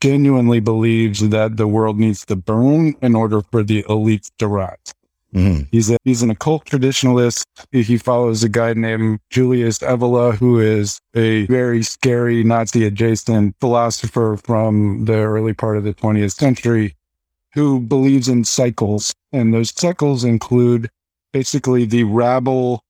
genuinely 0.00 0.61
believes 0.61 1.28
that 1.28 1.56
the 1.56 1.68
world 1.68 1.99
needs 1.99 2.25
to 2.26 2.37
burn 2.37 2.94
in 3.00 3.14
order 3.14 3.42
for 3.42 3.62
the 3.62 3.82
elites 3.84 4.30
to 4.38 4.49
rise. 4.49 4.94
Mm-hmm. 5.34 5.62
He's 5.70 5.90
a, 5.90 5.96
he's 6.04 6.22
an 6.22 6.30
occult 6.30 6.66
traditionalist. 6.66 7.44
He 7.70 7.96
follows 7.96 8.44
a 8.44 8.48
guy 8.48 8.74
named 8.74 9.20
Julius 9.30 9.78
Evola, 9.78 10.34
who 10.34 10.60
is 10.60 11.00
a 11.14 11.46
very 11.46 11.82
scary 11.82 12.44
Nazi 12.44 12.84
adjacent 12.84 13.56
philosopher 13.60 14.38
from 14.42 15.06
the 15.06 15.14
early 15.14 15.54
part 15.54 15.78
of 15.78 15.84
the 15.84 15.94
20th 15.94 16.32
century 16.32 16.94
who 17.54 17.80
believes 17.80 18.28
in 18.28 18.44
cycles. 18.44 19.14
And 19.32 19.52
those 19.52 19.72
cycles 19.74 20.24
include 20.24 20.90
basically 21.32 21.84
the 21.84 22.04
rabble 22.04 22.84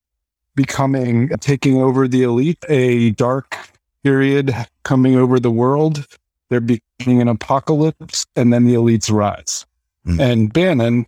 becoming, 0.55 1.29
taking 1.41 1.81
over 1.81 2.09
the 2.09 2.23
elite, 2.23 2.65
a 2.69 3.11
dark 3.11 3.57
period 4.03 4.55
coming 4.83 5.17
over 5.17 5.39
the 5.39 5.51
world. 5.51 6.07
There 6.49 6.61
becoming 6.61 7.23
an 7.23 7.29
apocalypse, 7.29 8.27
and 8.37 8.53
then 8.53 8.67
the 8.67 8.75
elites 8.75 9.11
rise. 9.11 9.65
Mm. 10.07 10.21
And 10.21 10.53
Bannon 10.53 11.07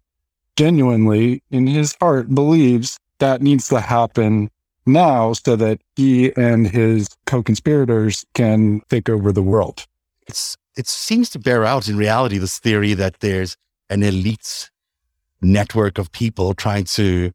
genuinely 0.56 1.42
in 1.50 1.66
his 1.66 1.96
heart 2.00 2.34
believes 2.34 2.98
that 3.18 3.42
needs 3.42 3.68
to 3.68 3.80
happen 3.80 4.50
now 4.86 5.32
so 5.32 5.56
that 5.56 5.80
he 5.96 6.32
and 6.36 6.66
his 6.66 7.08
co-conspirators 7.26 8.24
can 8.34 8.80
take 8.90 9.08
over 9.08 9.32
the 9.32 9.42
world. 9.42 9.86
It's, 10.26 10.56
it 10.76 10.86
seems 10.86 11.30
to 11.30 11.38
bear 11.38 11.64
out 11.64 11.88
in 11.88 11.96
reality 11.96 12.38
this 12.38 12.58
theory 12.58 12.94
that 12.94 13.20
there's 13.20 13.56
an 13.90 14.02
elite 14.02 14.70
network 15.40 15.98
of 15.98 16.10
people 16.12 16.54
trying 16.54 16.84
to 16.84 17.32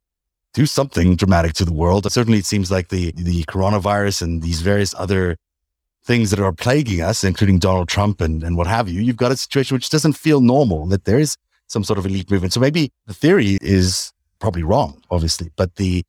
do 0.53 0.65
something 0.65 1.15
dramatic 1.15 1.53
to 1.53 1.65
the 1.65 1.73
world. 1.73 2.11
Certainly, 2.11 2.39
it 2.39 2.45
seems 2.45 2.71
like 2.71 2.89
the 2.89 3.11
the 3.11 3.43
coronavirus 3.43 4.23
and 4.23 4.41
these 4.41 4.61
various 4.61 4.95
other 4.95 5.37
things 6.03 6.31
that 6.31 6.39
are 6.39 6.51
plaguing 6.51 7.01
us, 7.01 7.23
including 7.23 7.59
Donald 7.59 7.87
Trump 7.87 8.19
and, 8.19 8.43
and 8.43 8.57
what 8.57 8.67
have 8.67 8.89
you. 8.89 8.99
You've 9.01 9.17
got 9.17 9.31
a 9.31 9.37
situation 9.37 9.75
which 9.75 9.89
doesn't 9.89 10.13
feel 10.13 10.41
normal. 10.41 10.87
That 10.87 11.05
there 11.05 11.19
is 11.19 11.37
some 11.69 11.83
sort 11.83 11.97
of 11.97 12.05
elite 12.05 12.29
movement. 12.29 12.53
So 12.53 12.59
maybe 12.59 12.91
the 13.05 13.13
theory 13.13 13.57
is 13.61 14.11
probably 14.39 14.63
wrong, 14.63 15.01
obviously, 15.09 15.51
but 15.55 15.75
the 15.75 16.03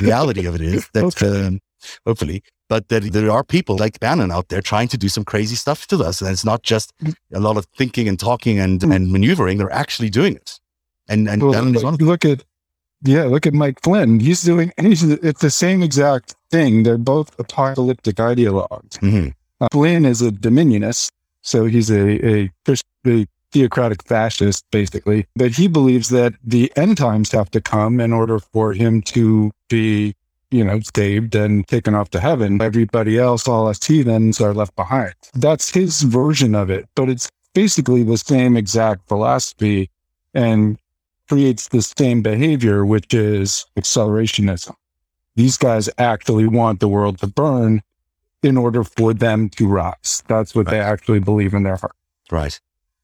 reality 0.00 0.46
of 0.46 0.54
it 0.54 0.60
is 0.60 0.88
that 0.92 1.04
okay. 1.04 1.46
um, 1.46 1.60
hopefully, 2.06 2.42
but 2.68 2.88
that 2.88 3.02
there 3.12 3.30
are 3.30 3.42
people 3.42 3.76
like 3.76 3.98
Bannon 3.98 4.30
out 4.30 4.48
there 4.48 4.60
trying 4.60 4.88
to 4.88 4.98
do 4.98 5.08
some 5.08 5.24
crazy 5.24 5.56
stuff 5.56 5.86
to 5.88 5.98
us. 6.04 6.20
And 6.20 6.30
it's 6.30 6.44
not 6.44 6.62
just 6.62 6.92
mm. 6.98 7.14
a 7.32 7.40
lot 7.40 7.56
of 7.56 7.66
thinking 7.76 8.08
and 8.08 8.20
talking 8.20 8.58
and, 8.58 8.80
mm. 8.80 8.94
and 8.94 9.10
maneuvering. 9.10 9.58
They're 9.58 9.72
actually 9.72 10.10
doing 10.10 10.36
it. 10.36 10.60
And, 11.08 11.28
and 11.28 11.42
well, 11.42 11.52
Bannon 11.52 11.74
is 11.74 11.82
one 11.82 11.94
of 11.94 11.98
them. 11.98 12.08
Look 12.08 12.26
at, 12.26 12.44
yeah, 13.02 13.24
look 13.24 13.46
at 13.46 13.54
Mike 13.54 13.80
Flynn. 13.82 14.20
He's 14.20 14.42
doing, 14.42 14.72
he's, 14.80 15.02
it's 15.02 15.40
the 15.40 15.50
same 15.50 15.82
exact 15.82 16.34
thing. 16.50 16.82
They're 16.82 16.98
both 16.98 17.38
apocalyptic 17.38 18.16
ideologues. 18.16 18.98
Mm-hmm. 18.98 19.28
Uh, 19.60 19.68
Flynn 19.72 20.04
is 20.04 20.20
a 20.20 20.30
dominionist. 20.30 21.10
So 21.40 21.64
he's 21.64 21.90
a, 21.90 22.26
a, 22.26 22.50
a 23.06 23.26
theocratic 23.52 24.02
fascist, 24.04 24.64
basically. 24.70 25.26
But 25.36 25.52
he 25.52 25.68
believes 25.68 26.08
that 26.10 26.34
the 26.44 26.72
end 26.76 26.96
times 26.98 27.32
have 27.32 27.50
to 27.52 27.60
come 27.60 28.00
in 28.00 28.12
order 28.12 28.38
for 28.38 28.72
him 28.72 29.02
to 29.02 29.52
be 29.68 30.14
you 30.50 30.64
know, 30.64 30.80
saved 30.94 31.34
and 31.34 31.66
taken 31.68 31.94
off 31.94 32.10
to 32.10 32.20
heaven. 32.20 32.60
Everybody 32.60 33.18
else, 33.18 33.46
all 33.46 33.68
us 33.68 33.84
heathens, 33.84 34.40
are 34.40 34.54
left 34.54 34.74
behind. 34.76 35.14
That's 35.34 35.70
his 35.70 36.02
version 36.02 36.54
of 36.54 36.70
it, 36.70 36.88
but 36.94 37.08
it's 37.08 37.30
basically 37.54 38.02
the 38.02 38.16
same 38.16 38.56
exact 38.56 39.06
philosophy 39.08 39.90
and 40.34 40.78
creates 41.28 41.68
the 41.68 41.82
same 41.82 42.22
behavior, 42.22 42.86
which 42.86 43.12
is 43.12 43.66
accelerationism. 43.78 44.74
These 45.36 45.56
guys 45.56 45.90
actually 45.98 46.48
want 46.48 46.80
the 46.80 46.88
world 46.88 47.18
to 47.18 47.26
burn 47.26 47.82
in 48.42 48.56
order 48.56 48.84
for 48.84 49.12
them 49.12 49.48
to 49.50 49.68
rise. 49.68 50.22
That's 50.26 50.54
what 50.54 50.66
right. 50.66 50.72
they 50.72 50.80
actually 50.80 51.20
believe 51.20 51.54
in 51.54 51.64
their 51.64 51.76
heart. 51.76 51.94
Right. 52.30 52.58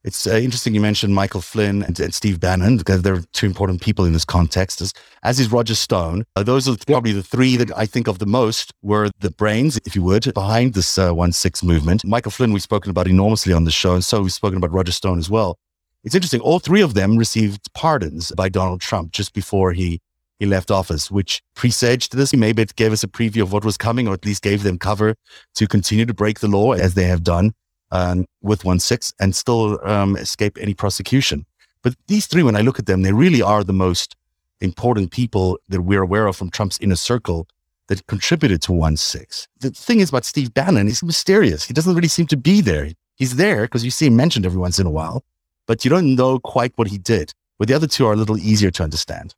It's 0.04 0.26
uh, 0.26 0.32
interesting 0.34 0.74
you 0.74 0.82
mentioned 0.82 1.14
Michael 1.14 1.40
Flynn 1.40 1.82
and, 1.82 1.98
and, 1.98 2.12
Steve 2.12 2.38
Bannon 2.38 2.76
because 2.76 3.00
they're 3.00 3.22
two 3.32 3.46
important 3.46 3.80
people 3.80 4.04
in 4.04 4.12
this 4.12 4.26
context, 4.26 4.82
as, 4.82 4.92
as 5.22 5.40
is 5.40 5.50
Roger 5.50 5.74
Stone. 5.74 6.24
Uh, 6.36 6.42
those 6.42 6.68
are 6.68 6.76
probably 6.86 7.12
the 7.12 7.22
three 7.22 7.56
that 7.56 7.74
I 7.74 7.86
think 7.86 8.06
of 8.06 8.18
the 8.18 8.26
most 8.26 8.70
were 8.82 9.08
the 9.20 9.30
brains, 9.30 9.80
if 9.86 9.96
you 9.96 10.02
would, 10.02 10.34
behind 10.34 10.74
this 10.74 10.98
uh, 10.98 11.12
1 11.12 11.32
6 11.32 11.62
movement. 11.62 12.04
Michael 12.04 12.30
Flynn, 12.30 12.52
we've 12.52 12.62
spoken 12.62 12.90
about 12.90 13.08
enormously 13.08 13.54
on 13.54 13.64
the 13.64 13.70
show, 13.70 13.94
and 13.94 14.04
so 14.04 14.20
we've 14.20 14.32
spoken 14.32 14.58
about 14.58 14.72
Roger 14.72 14.92
Stone 14.92 15.18
as 15.18 15.30
well. 15.30 15.56
It's 16.04 16.14
interesting. 16.14 16.40
All 16.42 16.58
three 16.58 16.82
of 16.82 16.92
them 16.92 17.16
received 17.16 17.72
pardons 17.72 18.30
by 18.36 18.50
Donald 18.50 18.82
Trump 18.82 19.10
just 19.10 19.32
before 19.32 19.72
he, 19.72 20.02
he 20.38 20.44
left 20.44 20.70
office, 20.70 21.10
which 21.10 21.40
presaged 21.56 22.14
this. 22.14 22.34
Maybe 22.34 22.60
it 22.60 22.76
gave 22.76 22.92
us 22.92 23.04
a 23.04 23.08
preview 23.08 23.40
of 23.40 23.54
what 23.54 23.64
was 23.64 23.78
coming, 23.78 24.06
or 24.06 24.12
at 24.12 24.26
least 24.26 24.42
gave 24.42 24.64
them 24.64 24.78
cover 24.78 25.14
to 25.54 25.66
continue 25.66 26.04
to 26.04 26.12
break 26.12 26.40
the 26.40 26.48
law 26.48 26.72
as 26.72 26.92
they 26.92 27.04
have 27.04 27.22
done 27.22 27.54
um, 27.94 28.26
with 28.42 28.64
one 28.64 28.80
six 28.80 29.14
and 29.20 29.34
still 29.34 29.78
um, 29.86 30.16
escape 30.16 30.58
any 30.60 30.74
prosecution. 30.74 31.46
But 31.82 31.94
these 32.08 32.26
three, 32.26 32.42
when 32.42 32.56
I 32.56 32.62
look 32.62 32.78
at 32.78 32.86
them, 32.86 33.02
they 33.02 33.12
really 33.12 33.42
are 33.42 33.64
the 33.64 33.72
most 33.72 34.16
important 34.60 35.10
people 35.10 35.58
that 35.68 35.82
we're 35.82 36.02
aware 36.02 36.26
of 36.26 36.36
from 36.36 36.50
Trump's 36.50 36.78
inner 36.80 36.96
circle 36.96 37.46
that 37.88 38.06
contributed 38.06 38.62
to 38.62 38.72
one 38.72 38.96
six. 38.96 39.46
The 39.60 39.70
thing 39.70 40.00
is 40.00 40.08
about 40.08 40.24
Steve 40.24 40.52
Bannon, 40.52 40.86
he's 40.86 41.02
mysterious. 41.02 41.64
He 41.64 41.74
doesn't 41.74 41.94
really 41.94 42.08
seem 42.08 42.26
to 42.28 42.36
be 42.36 42.60
there. 42.60 42.90
He's 43.16 43.36
there 43.36 43.62
because 43.62 43.84
you 43.84 43.90
see 43.90 44.06
him 44.06 44.16
mentioned 44.16 44.46
every 44.46 44.58
once 44.58 44.78
in 44.78 44.86
a 44.86 44.90
while, 44.90 45.22
but 45.66 45.84
you 45.84 45.90
don't 45.90 46.16
know 46.16 46.38
quite 46.38 46.72
what 46.76 46.88
he 46.88 46.98
did. 46.98 47.32
But 47.58 47.68
the 47.68 47.74
other 47.74 47.86
two 47.86 48.06
are 48.06 48.14
a 48.14 48.16
little 48.16 48.38
easier 48.38 48.70
to 48.72 48.82
understand. 48.82 49.34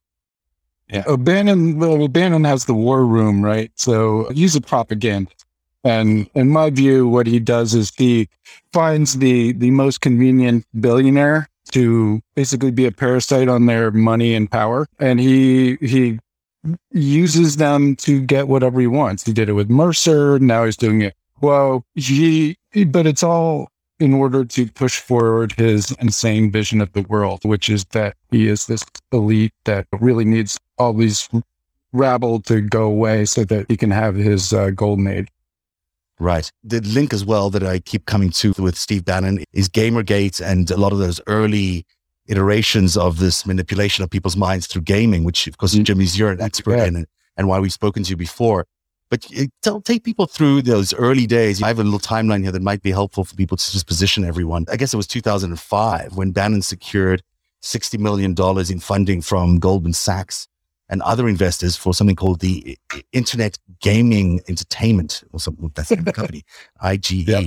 Yeah. 0.88 1.16
Bannon, 1.16 1.78
well, 1.78 2.08
Bannon 2.08 2.44
has 2.44 2.64
the 2.64 2.74
war 2.74 3.04
room, 3.04 3.42
right? 3.42 3.70
So 3.74 4.30
he's 4.30 4.54
a 4.56 4.60
propagandist. 4.60 5.45
And 5.86 6.28
in 6.34 6.48
my 6.48 6.70
view, 6.70 7.06
what 7.06 7.28
he 7.28 7.38
does 7.38 7.72
is 7.72 7.92
he 7.96 8.28
finds 8.72 9.18
the 9.18 9.52
the 9.52 9.70
most 9.70 10.00
convenient 10.00 10.64
billionaire 10.80 11.48
to 11.70 12.20
basically 12.34 12.72
be 12.72 12.86
a 12.86 12.92
parasite 12.92 13.46
on 13.46 13.66
their 13.66 13.92
money 13.92 14.34
and 14.34 14.50
power, 14.50 14.88
and 14.98 15.20
he 15.20 15.76
he 15.80 16.18
uses 16.90 17.56
them 17.56 17.94
to 17.96 18.20
get 18.20 18.48
whatever 18.48 18.80
he 18.80 18.88
wants. 18.88 19.24
He 19.24 19.32
did 19.32 19.48
it 19.48 19.52
with 19.52 19.70
Mercer. 19.70 20.40
Now 20.40 20.64
he's 20.64 20.76
doing 20.76 21.02
it. 21.02 21.14
Well, 21.40 21.84
he 21.94 22.56
but 22.88 23.06
it's 23.06 23.22
all 23.22 23.68
in 24.00 24.12
order 24.12 24.44
to 24.44 24.66
push 24.66 24.98
forward 24.98 25.52
his 25.52 25.92
insane 26.00 26.50
vision 26.50 26.80
of 26.80 26.92
the 26.94 27.02
world, 27.02 27.44
which 27.44 27.68
is 27.68 27.84
that 27.92 28.16
he 28.32 28.48
is 28.48 28.66
this 28.66 28.84
elite 29.12 29.54
that 29.66 29.86
really 30.00 30.24
needs 30.24 30.58
all 30.78 30.92
these 30.92 31.28
rabble 31.92 32.40
to 32.40 32.60
go 32.60 32.82
away 32.82 33.24
so 33.24 33.44
that 33.44 33.66
he 33.68 33.76
can 33.76 33.92
have 33.92 34.16
his 34.16 34.52
uh, 34.52 34.70
golden 34.70 35.06
age. 35.06 35.28
Right. 36.18 36.50
The 36.64 36.80
link 36.80 37.12
as 37.12 37.24
well 37.24 37.50
that 37.50 37.62
I 37.62 37.78
keep 37.78 38.06
coming 38.06 38.30
to 38.30 38.54
with 38.58 38.76
Steve 38.76 39.04
Bannon 39.04 39.44
is 39.52 39.68
Gamergate 39.68 40.40
and 40.44 40.70
a 40.70 40.76
lot 40.76 40.92
of 40.92 40.98
those 40.98 41.20
early 41.26 41.84
iterations 42.26 42.96
of 42.96 43.18
this 43.18 43.46
manipulation 43.46 44.02
of 44.02 44.10
people's 44.10 44.36
minds 44.36 44.66
through 44.66 44.82
gaming, 44.82 45.24
which 45.24 45.46
of 45.46 45.58
course, 45.58 45.74
mm-hmm. 45.74 45.84
Jimmy's 45.84 46.18
you're 46.18 46.30
an 46.30 46.40
expert 46.40 46.76
yeah. 46.76 46.86
in 46.86 47.06
and 47.36 47.48
why 47.48 47.58
we've 47.58 47.72
spoken 47.72 48.02
to 48.02 48.10
you 48.10 48.16
before. 48.16 48.66
But 49.08 49.30
don't 49.62 49.84
take 49.84 50.02
people 50.02 50.26
through 50.26 50.62
those 50.62 50.92
early 50.94 51.26
days. 51.26 51.62
I 51.62 51.68
have 51.68 51.78
a 51.78 51.84
little 51.84 52.00
timeline 52.00 52.42
here 52.42 52.50
that 52.50 52.62
might 52.62 52.82
be 52.82 52.90
helpful 52.90 53.24
for 53.24 53.36
people 53.36 53.56
to 53.56 53.72
just 53.72 53.86
position 53.86 54.24
everyone. 54.24 54.66
I 54.70 54.76
guess 54.76 54.92
it 54.92 54.96
was 54.96 55.06
2005 55.06 56.16
when 56.16 56.32
Bannon 56.32 56.62
secured 56.62 57.22
$60 57.62 58.00
million 58.00 58.34
in 58.70 58.80
funding 58.80 59.20
from 59.20 59.58
Goldman 59.60 59.92
Sachs 59.92 60.48
and 60.88 61.02
other 61.02 61.28
investors 61.28 61.76
for 61.76 61.92
something 61.94 62.16
called 62.16 62.40
the 62.40 62.78
Internet 63.12 63.58
Gaming 63.80 64.40
Entertainment 64.48 65.24
or 65.32 65.40
something. 65.40 65.70
That's 65.74 65.88
the 65.88 65.96
company, 66.12 66.44
IGE. 66.80 67.26
Yep. 67.26 67.44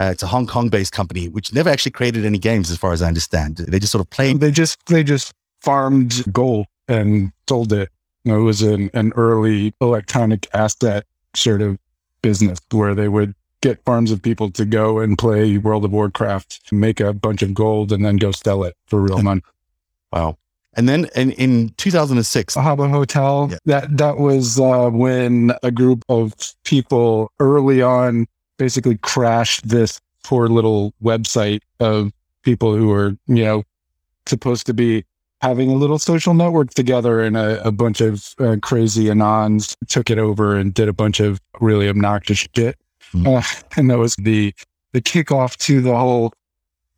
Uh, 0.00 0.10
it's 0.10 0.22
a 0.22 0.26
Hong 0.26 0.46
Kong 0.46 0.68
based 0.68 0.92
company, 0.92 1.28
which 1.28 1.52
never 1.52 1.70
actually 1.70 1.92
created 1.92 2.24
any 2.24 2.38
games, 2.38 2.70
as 2.70 2.76
far 2.76 2.92
as 2.92 3.00
I 3.00 3.08
understand. 3.08 3.58
They 3.58 3.78
just 3.78 3.92
sort 3.92 4.00
of 4.00 4.10
played. 4.10 4.40
They 4.40 4.50
just, 4.50 4.84
they 4.86 5.04
just 5.04 5.32
farmed 5.60 6.24
gold 6.32 6.66
and 6.88 7.32
sold 7.48 7.72
it. 7.72 7.90
You 8.24 8.32
know, 8.32 8.40
it 8.40 8.42
was 8.42 8.62
an, 8.62 8.90
an 8.92 9.12
early 9.14 9.72
electronic 9.80 10.48
asset 10.52 11.04
sort 11.36 11.62
of 11.62 11.78
business 12.22 12.58
where 12.72 12.94
they 12.94 13.08
would 13.08 13.34
get 13.60 13.84
farms 13.84 14.10
of 14.10 14.20
people 14.20 14.50
to 14.50 14.64
go 14.64 14.98
and 14.98 15.16
play 15.16 15.56
World 15.58 15.84
of 15.84 15.92
Warcraft, 15.92 16.72
make 16.72 17.00
a 17.00 17.12
bunch 17.12 17.42
of 17.42 17.54
gold, 17.54 17.92
and 17.92 18.04
then 18.04 18.16
go 18.16 18.30
sell 18.32 18.64
it 18.64 18.76
for 18.86 19.00
real 19.00 19.22
money. 19.22 19.42
Wow. 20.12 20.38
And 20.76 20.88
then 20.88 21.08
in, 21.14 21.32
in 21.32 21.70
2006, 21.76 22.56
Habbo 22.56 22.90
Hotel, 22.90 23.48
yeah. 23.50 23.58
that, 23.66 23.96
that 23.96 24.18
was 24.18 24.58
uh, 24.58 24.90
when 24.90 25.52
a 25.62 25.70
group 25.70 26.04
of 26.08 26.34
people 26.64 27.32
early 27.38 27.82
on 27.82 28.26
basically 28.56 28.98
crashed 28.98 29.68
this 29.68 30.00
poor 30.24 30.48
little 30.48 30.92
website 31.02 31.60
of 31.80 32.12
people 32.42 32.74
who 32.74 32.88
were, 32.88 33.16
you 33.26 33.44
know, 33.44 33.62
supposed 34.26 34.66
to 34.66 34.74
be 34.74 35.04
having 35.40 35.70
a 35.70 35.74
little 35.74 35.98
social 35.98 36.32
network 36.32 36.70
together 36.70 37.20
and 37.20 37.36
a, 37.36 37.62
a 37.66 37.70
bunch 37.70 38.00
of 38.00 38.34
uh, 38.38 38.56
crazy 38.62 39.06
anons 39.06 39.76
took 39.88 40.10
it 40.10 40.18
over 40.18 40.56
and 40.56 40.72
did 40.72 40.88
a 40.88 40.92
bunch 40.92 41.20
of 41.20 41.40
really 41.60 41.88
obnoxious 41.88 42.46
shit. 42.56 42.76
Mm-hmm. 43.12 43.26
Uh, 43.26 43.42
and 43.76 43.90
that 43.90 43.98
was 43.98 44.16
the, 44.16 44.54
the 44.92 45.02
kickoff 45.02 45.56
to 45.58 45.80
the 45.80 45.94
whole 45.94 46.32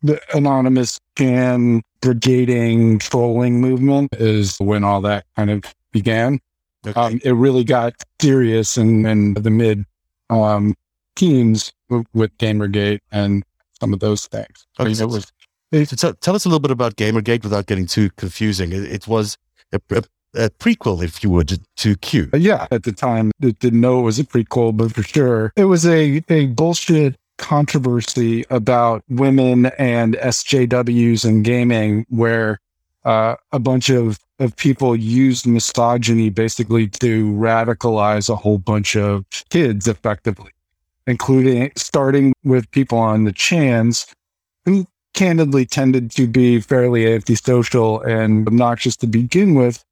the 0.03 0.21
anonymous 0.33 0.99
can 1.15 1.81
brigading 2.01 2.99
trolling 2.99 3.61
movement 3.61 4.13
is 4.15 4.57
when 4.59 4.83
all 4.83 5.01
that 5.01 5.25
kind 5.35 5.49
of 5.49 5.63
began. 5.91 6.39
Okay. 6.85 6.99
Um, 6.99 7.19
it 7.23 7.31
really 7.31 7.63
got 7.63 7.93
serious 8.21 8.77
in, 8.77 9.05
in 9.05 9.33
the 9.33 9.49
mid 9.49 9.85
um, 10.29 10.75
teens 11.15 11.73
with 11.89 12.37
Gamergate 12.37 12.99
and 13.11 13.43
some 13.79 13.93
of 13.93 13.99
those 13.99 14.27
things. 14.27 14.65
Okay, 14.79 14.93
so, 14.93 15.07
was, 15.07 15.31
it, 15.71 15.99
so 15.99 16.13
tell 16.13 16.35
us 16.35 16.45
a 16.45 16.49
little 16.49 16.59
bit 16.59 16.71
about 16.71 16.95
Gamergate 16.95 17.43
without 17.43 17.65
getting 17.65 17.87
too 17.87 18.09
confusing. 18.11 18.71
It, 18.71 18.83
it 18.83 19.07
was 19.07 19.37
a, 19.73 19.81
a, 19.91 20.03
a, 20.35 20.49
prequel, 20.51 21.03
if 21.03 21.23
you 21.23 21.29
would, 21.31 21.59
to 21.77 21.95
Q. 21.97 22.29
Yeah, 22.33 22.67
at 22.71 22.83
the 22.83 22.91
time, 22.91 23.31
it 23.41 23.59
didn't 23.59 23.81
know 23.81 23.99
it 23.99 24.03
was 24.03 24.19
a 24.19 24.23
prequel, 24.23 24.75
but 24.75 24.93
for 24.93 25.03
sure, 25.03 25.51
it 25.55 25.65
was 25.65 25.85
a, 25.85 26.21
a 26.29 26.47
bullshit 26.47 27.15
controversy 27.37 28.45
about 28.49 29.03
women 29.09 29.67
and 29.77 30.15
SJWs 30.15 31.25
and 31.25 31.43
gaming 31.43 32.05
where 32.09 32.59
uh, 33.05 33.35
a 33.51 33.59
bunch 33.59 33.89
of, 33.89 34.19
of 34.39 34.55
people 34.57 34.95
used 34.95 35.47
misogyny 35.47 36.29
basically 36.29 36.87
to 36.87 37.31
radicalize 37.33 38.29
a 38.29 38.35
whole 38.35 38.57
bunch 38.57 38.95
of 38.95 39.25
kids 39.49 39.87
effectively, 39.87 40.51
including 41.05 41.71
starting 41.75 42.33
with 42.43 42.69
people 42.71 42.97
on 42.97 43.23
the 43.23 43.31
chans 43.31 44.07
who 44.65 44.85
candidly 45.13 45.65
tended 45.65 46.11
to 46.11 46.27
be 46.27 46.59
fairly 46.59 47.11
antisocial 47.11 48.01
and 48.01 48.47
obnoxious 48.47 48.95
to 48.97 49.07
begin 49.07 49.55
with, 49.55 49.83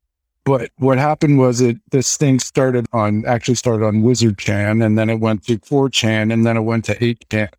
but 0.45 0.71
what 0.77 0.97
happened 0.97 1.39
was 1.39 1.59
it 1.59 1.77
this 1.91 2.17
thing 2.17 2.39
started 2.39 2.85
on 2.93 3.25
actually 3.25 3.55
started 3.55 3.85
on 3.85 4.03
Wizardchan 4.03 4.85
and 4.85 4.97
then 4.97 5.09
it 5.09 5.19
went 5.19 5.43
to 5.45 5.57
4chan 5.57 6.31
and 6.31 6.45
then 6.45 6.55
it 6.55 6.61
went 6.61 6.85
to 6.85 6.95
8chan. 6.95 7.49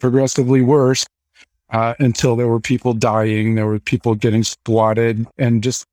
Progressively 0.00 0.60
worse 0.60 1.06
uh, 1.70 1.94
until 1.98 2.36
there 2.36 2.48
were 2.48 2.60
people 2.60 2.92
dying, 2.92 3.54
there 3.54 3.66
were 3.66 3.80
people 3.80 4.14
getting 4.14 4.44
swatted, 4.44 5.26
and 5.38 5.62
just 5.62 5.86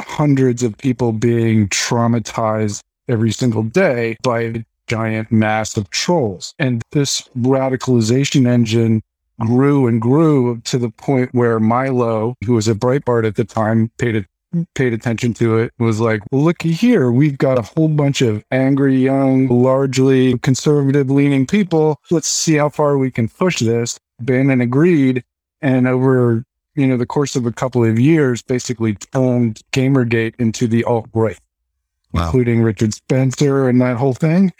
hundreds 0.00 0.62
of 0.62 0.76
people 0.78 1.12
being 1.12 1.68
traumatized 1.68 2.82
every 3.08 3.32
single 3.32 3.62
day 3.62 4.16
by 4.22 4.40
a 4.40 4.64
giant 4.86 5.30
mass 5.32 5.76
of 5.76 5.90
trolls. 5.90 6.54
And 6.58 6.82
this 6.92 7.28
radicalization 7.38 8.46
engine 8.46 9.02
grew 9.40 9.86
and 9.86 10.00
grew 10.00 10.60
to 10.62 10.78
the 10.78 10.90
point 10.90 11.34
where 11.34 11.60
Milo, 11.60 12.34
who 12.44 12.54
was 12.54 12.68
a 12.68 12.74
Breitbart 12.74 13.26
at 13.26 13.36
the 13.36 13.44
time, 13.44 13.90
paid 13.98 14.16
a 14.16 14.24
paid 14.74 14.92
attention 14.92 15.34
to 15.34 15.58
it 15.58 15.72
was 15.78 16.00
like, 16.00 16.20
well, 16.30 16.42
looky 16.42 16.72
here, 16.72 17.10
we've 17.10 17.38
got 17.38 17.58
a 17.58 17.62
whole 17.62 17.88
bunch 17.88 18.22
of 18.22 18.44
angry, 18.50 18.96
young, 18.96 19.48
largely 19.48 20.38
conservative 20.38 21.10
leaning 21.10 21.46
people. 21.46 22.00
Let's 22.10 22.28
see 22.28 22.54
how 22.54 22.68
far 22.68 22.98
we 22.98 23.10
can 23.10 23.28
push 23.28 23.58
this. 23.58 23.98
Bannon 24.20 24.60
agreed. 24.60 25.24
And 25.62 25.86
over, 25.86 26.44
you 26.74 26.86
know, 26.86 26.96
the 26.96 27.06
course 27.06 27.36
of 27.36 27.46
a 27.46 27.52
couple 27.52 27.84
of 27.84 27.98
years, 27.98 28.42
basically 28.42 28.94
turned 28.94 29.62
Gamergate 29.72 30.34
into 30.38 30.66
the 30.66 30.84
alt 30.84 31.08
right, 31.14 31.38
wow. 32.12 32.26
including 32.26 32.62
Richard 32.62 32.94
Spencer 32.94 33.68
and 33.68 33.80
that 33.80 33.96
whole 33.96 34.14
thing. 34.14 34.52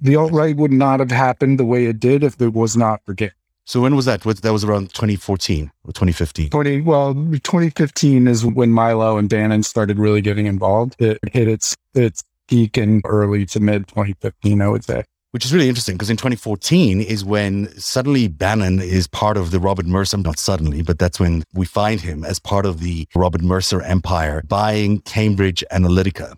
The 0.00 0.16
alt 0.16 0.32
right 0.32 0.56
would 0.56 0.72
not 0.72 1.00
have 1.00 1.10
happened 1.10 1.58
the 1.58 1.64
way 1.64 1.86
it 1.86 2.00
did 2.00 2.22
if 2.22 2.40
it 2.40 2.52
was 2.52 2.76
not 2.76 3.00
for 3.04 3.14
Game. 3.14 3.30
So 3.66 3.80
when 3.80 3.96
was 3.96 4.04
that? 4.04 4.20
That 4.20 4.52
was 4.52 4.62
around 4.62 4.94
2014 4.94 5.72
or 5.84 5.92
2015? 5.92 6.50
20, 6.50 6.80
well, 6.82 7.14
2015 7.14 8.28
is 8.28 8.46
when 8.46 8.70
Milo 8.70 9.18
and 9.18 9.28
Bannon 9.28 9.64
started 9.64 9.98
really 9.98 10.20
getting 10.20 10.46
involved. 10.46 10.94
It 11.00 11.18
hit 11.32 11.48
its 11.48 11.74
its 11.92 12.22
peak 12.46 12.78
in 12.78 13.02
early 13.04 13.44
to 13.46 13.58
mid 13.58 13.88
2015, 13.88 14.62
I 14.62 14.68
would 14.68 14.84
say. 14.84 15.02
Which 15.32 15.44
is 15.44 15.52
really 15.52 15.68
interesting 15.68 15.96
because 15.96 16.10
in 16.10 16.16
2014 16.16 17.00
is 17.00 17.24
when 17.24 17.68
suddenly 17.76 18.28
Bannon 18.28 18.80
is 18.80 19.08
part 19.08 19.36
of 19.36 19.50
the 19.50 19.58
Robert 19.58 19.84
Mercer, 19.84 20.16
not 20.16 20.38
suddenly, 20.38 20.82
but 20.82 21.00
that's 21.00 21.18
when 21.18 21.42
we 21.52 21.66
find 21.66 22.00
him 22.00 22.24
as 22.24 22.38
part 22.38 22.66
of 22.66 22.78
the 22.78 23.08
Robert 23.16 23.42
Mercer 23.42 23.82
empire 23.82 24.44
buying 24.46 25.00
Cambridge 25.00 25.64
Analytica 25.72 26.36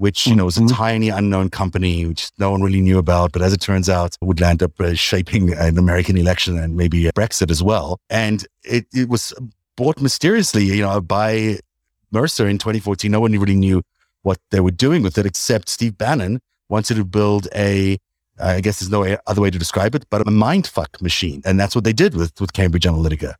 which 0.00 0.26
you 0.26 0.34
know 0.34 0.46
was 0.46 0.56
a 0.56 0.60
mm-hmm. 0.60 0.74
tiny 0.74 1.08
unknown 1.10 1.50
company 1.50 2.06
which 2.06 2.30
no 2.38 2.50
one 2.50 2.62
really 2.62 2.80
knew 2.80 2.98
about 2.98 3.32
but 3.32 3.42
as 3.42 3.52
it 3.52 3.60
turns 3.60 3.88
out 3.88 4.16
would 4.22 4.40
land 4.40 4.62
up 4.62 4.72
uh, 4.80 4.94
shaping 4.94 5.52
an 5.54 5.76
american 5.76 6.16
election 6.16 6.58
and 6.58 6.76
maybe 6.76 7.04
brexit 7.14 7.50
as 7.50 7.62
well 7.62 8.00
and 8.08 8.46
it, 8.64 8.86
it 8.94 9.08
was 9.08 9.34
bought 9.76 10.00
mysteriously 10.00 10.64
you 10.64 10.82
know 10.82 11.00
by 11.00 11.58
mercer 12.10 12.48
in 12.48 12.56
2014 12.56 13.10
no 13.10 13.20
one 13.20 13.32
really 13.32 13.54
knew 13.54 13.82
what 14.22 14.38
they 14.50 14.60
were 14.60 14.70
doing 14.70 15.02
with 15.02 15.18
it 15.18 15.26
except 15.26 15.68
steve 15.68 15.96
bannon 15.98 16.40
wanted 16.70 16.94
to 16.94 17.04
build 17.04 17.46
a 17.54 17.98
I 18.42 18.62
guess 18.62 18.80
there's 18.80 18.90
no 18.90 19.18
other 19.26 19.42
way 19.42 19.50
to 19.50 19.58
describe 19.58 19.94
it, 19.94 20.06
but 20.08 20.22
a 20.22 20.24
mindfuck 20.24 21.02
machine. 21.02 21.42
And 21.44 21.60
that's 21.60 21.74
what 21.74 21.84
they 21.84 21.92
did 21.92 22.14
with, 22.14 22.40
with 22.40 22.54
Cambridge 22.54 22.84
Analytica. 22.84 23.34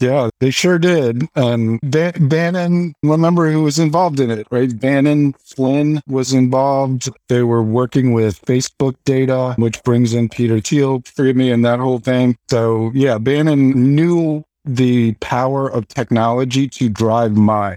Yeah, 0.00 0.30
they 0.40 0.50
sure 0.50 0.78
did. 0.78 1.28
And 1.34 1.78
Van- 1.82 2.28
Bannon, 2.28 2.94
remember 3.02 3.50
who 3.50 3.62
was 3.62 3.78
involved 3.78 4.18
in 4.18 4.30
it, 4.30 4.46
right? 4.50 4.78
Bannon 4.78 5.34
Flynn 5.34 6.00
was 6.08 6.32
involved. 6.32 7.10
They 7.28 7.42
were 7.42 7.62
working 7.62 8.12
with 8.12 8.40
Facebook 8.42 8.96
data, 9.04 9.54
which 9.58 9.82
brings 9.82 10.14
in 10.14 10.30
Peter 10.30 10.58
Thiel, 10.60 11.02
forgive 11.04 11.36
me, 11.36 11.50
and 11.50 11.64
that 11.66 11.80
whole 11.80 11.98
thing. 11.98 12.38
So 12.48 12.90
yeah, 12.94 13.18
Bannon 13.18 13.94
knew 13.94 14.44
the 14.64 15.12
power 15.14 15.68
of 15.68 15.86
technology 15.88 16.66
to 16.68 16.88
drive 16.88 17.36
my. 17.36 17.76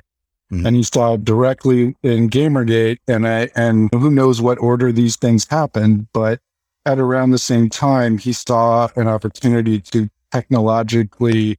Mm-hmm. 0.51 0.65
And 0.65 0.75
he 0.75 0.83
saw 0.83 1.15
it 1.15 1.25
directly 1.25 1.95
in 2.03 2.29
Gamergate, 2.29 2.99
and 3.07 3.27
I, 3.27 3.49
and 3.55 3.89
who 3.91 4.11
knows 4.11 4.41
what 4.41 4.59
order 4.59 4.91
these 4.91 5.15
things 5.15 5.47
happened, 5.49 6.07
but 6.13 6.39
at 6.85 6.99
around 6.99 7.31
the 7.31 7.37
same 7.37 7.69
time, 7.69 8.17
he 8.17 8.33
saw 8.33 8.87
an 8.95 9.07
opportunity 9.07 9.79
to 9.81 10.09
technologically 10.31 11.57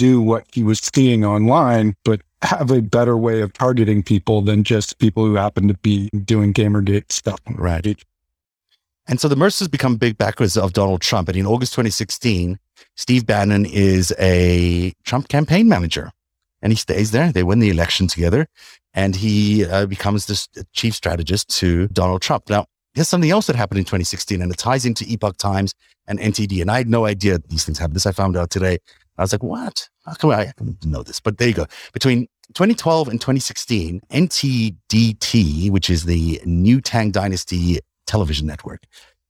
do 0.00 0.22
what 0.22 0.46
he 0.50 0.62
was 0.62 0.80
seeing 0.94 1.26
online, 1.26 1.94
but 2.06 2.22
have 2.40 2.70
a 2.70 2.80
better 2.80 3.18
way 3.18 3.42
of 3.42 3.52
targeting 3.52 4.02
people 4.02 4.40
than 4.40 4.64
just 4.64 4.98
people 4.98 5.26
who 5.26 5.34
happen 5.34 5.68
to 5.68 5.74
be 5.74 6.08
doing 6.24 6.54
Gamergate 6.54 7.12
stuff. 7.12 7.38
Right. 7.50 8.02
And 9.06 9.20
so 9.20 9.28
the 9.28 9.36
Mercers 9.36 9.68
become 9.68 9.96
big 9.96 10.16
backers 10.16 10.56
of 10.56 10.72
Donald 10.72 11.02
Trump. 11.02 11.28
And 11.28 11.36
in 11.36 11.46
August 11.46 11.74
2016, 11.74 12.58
Steve 12.96 13.26
Bannon 13.26 13.66
is 13.66 14.14
a 14.18 14.94
Trump 15.04 15.28
campaign 15.28 15.68
manager 15.68 16.10
and 16.62 16.72
he 16.72 16.76
stays 16.76 17.10
there. 17.10 17.30
They 17.30 17.42
win 17.42 17.58
the 17.58 17.68
election 17.68 18.06
together 18.06 18.46
and 18.94 19.14
he 19.14 19.66
uh, 19.66 19.84
becomes 19.84 20.24
the 20.24 20.64
chief 20.72 20.94
strategist 20.94 21.50
to 21.58 21.88
Donald 21.88 22.22
Trump. 22.22 22.48
Now, 22.48 22.64
there's 22.94 23.08
something 23.08 23.30
else 23.30 23.48
that 23.48 23.56
happened 23.56 23.80
in 23.80 23.84
2016 23.84 24.40
and 24.40 24.50
it 24.50 24.56
ties 24.56 24.86
into 24.86 25.04
Epoch 25.06 25.36
Times 25.36 25.74
and 26.06 26.18
NTD. 26.18 26.62
And 26.62 26.70
I 26.70 26.78
had 26.78 26.88
no 26.88 27.04
idea 27.04 27.38
these 27.48 27.64
things 27.66 27.78
happened. 27.78 27.96
This 27.96 28.06
I 28.06 28.12
found 28.12 28.36
out 28.36 28.48
today. 28.48 28.78
I 29.20 29.22
was 29.24 29.32
like, 29.32 29.42
what? 29.42 29.86
How 30.06 30.14
come 30.14 30.30
I 30.30 30.50
know 30.82 31.02
this? 31.02 31.20
But 31.20 31.36
there 31.36 31.48
you 31.48 31.52
go. 31.52 31.66
Between 31.92 32.26
2012 32.54 33.08
and 33.08 33.20
2016, 33.20 34.00
NTDT, 34.10 35.70
which 35.70 35.90
is 35.90 36.04
the 36.04 36.40
New 36.46 36.80
Tang 36.80 37.10
Dynasty 37.10 37.80
television 38.06 38.46
network, 38.46 38.84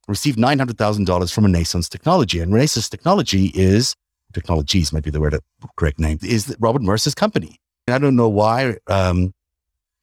received 0.07 0.39
$900,000 0.39 1.35
from 1.35 1.45
Renaissance 1.45 1.89
Technology. 1.89 2.39
And 2.39 2.55
Renaissance 2.55 2.89
Technology 2.89 3.47
is, 3.47 3.97
technologies 4.33 4.93
might 4.93 5.03
be 5.03 5.11
the 5.11 5.21
word, 5.21 5.37
correct 5.75 5.99
name, 5.99 6.21
is 6.23 6.55
Robert 6.61 6.83
Mercer's 6.83 7.17
company. 7.17 7.59
And 7.89 7.95
I 7.97 7.99
don't 7.99 8.15
know 8.15 8.29
why 8.29 8.77
um, 8.87 9.35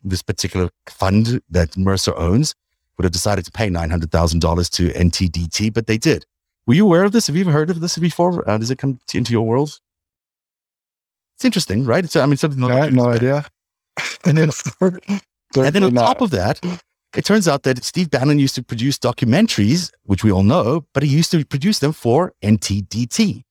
this 0.04 0.22
particular 0.22 0.70
fund 0.88 1.40
that 1.50 1.78
Mercer 1.78 2.14
owns 2.18 2.54
would 2.98 3.06
have 3.06 3.14
decided 3.14 3.46
to 3.46 3.52
pay 3.52 3.70
$900,000 3.70 4.70
to 4.72 4.90
NTDT, 4.90 5.74
but 5.74 5.88
they 5.88 5.98
did. 5.98 6.26
Were 6.68 6.74
you 6.74 6.86
aware 6.86 7.06
of 7.06 7.14
this? 7.14 7.28
Have 7.28 7.36
you 7.36 7.44
ever 7.44 7.52
heard 7.52 7.70
of 7.70 7.80
this 7.80 7.98
before? 7.98 8.48
Uh, 8.48 8.58
does 8.58 8.70
it 8.70 8.78
come 8.78 9.00
into 9.14 9.32
your 9.32 9.48
world? 9.48 9.80
It's 11.38 11.46
interesting, 11.46 11.86
right? 11.86 12.04
It's, 12.04 12.16
I 12.16 12.26
mean, 12.26 12.36
something. 12.36 12.62
I 12.64 12.76
had 12.76 12.94
no 12.94 13.06
idea. 13.06 13.46
and 14.26 14.38
then, 14.38 14.50
and 14.82 15.22
then 15.54 15.84
on 15.84 15.94
top 15.94 16.20
of 16.20 16.32
that, 16.32 16.60
it 17.16 17.24
turns 17.24 17.48
out 17.48 17.64
that 17.64 17.84
Steve 17.86 18.10
Bannon 18.10 18.38
used 18.38 18.56
to 18.56 18.64
produce 18.64 18.98
documentaries, 18.98 19.92
which 20.04 20.26
we 20.26 20.32
all 20.32 20.44
know, 20.44 20.86
but 20.94 21.04
he 21.04 21.10
used 21.10 21.32
to 21.32 21.46
produce 21.46 21.80
them 21.80 21.94
for 21.94 22.34
NTDT. 22.44 23.44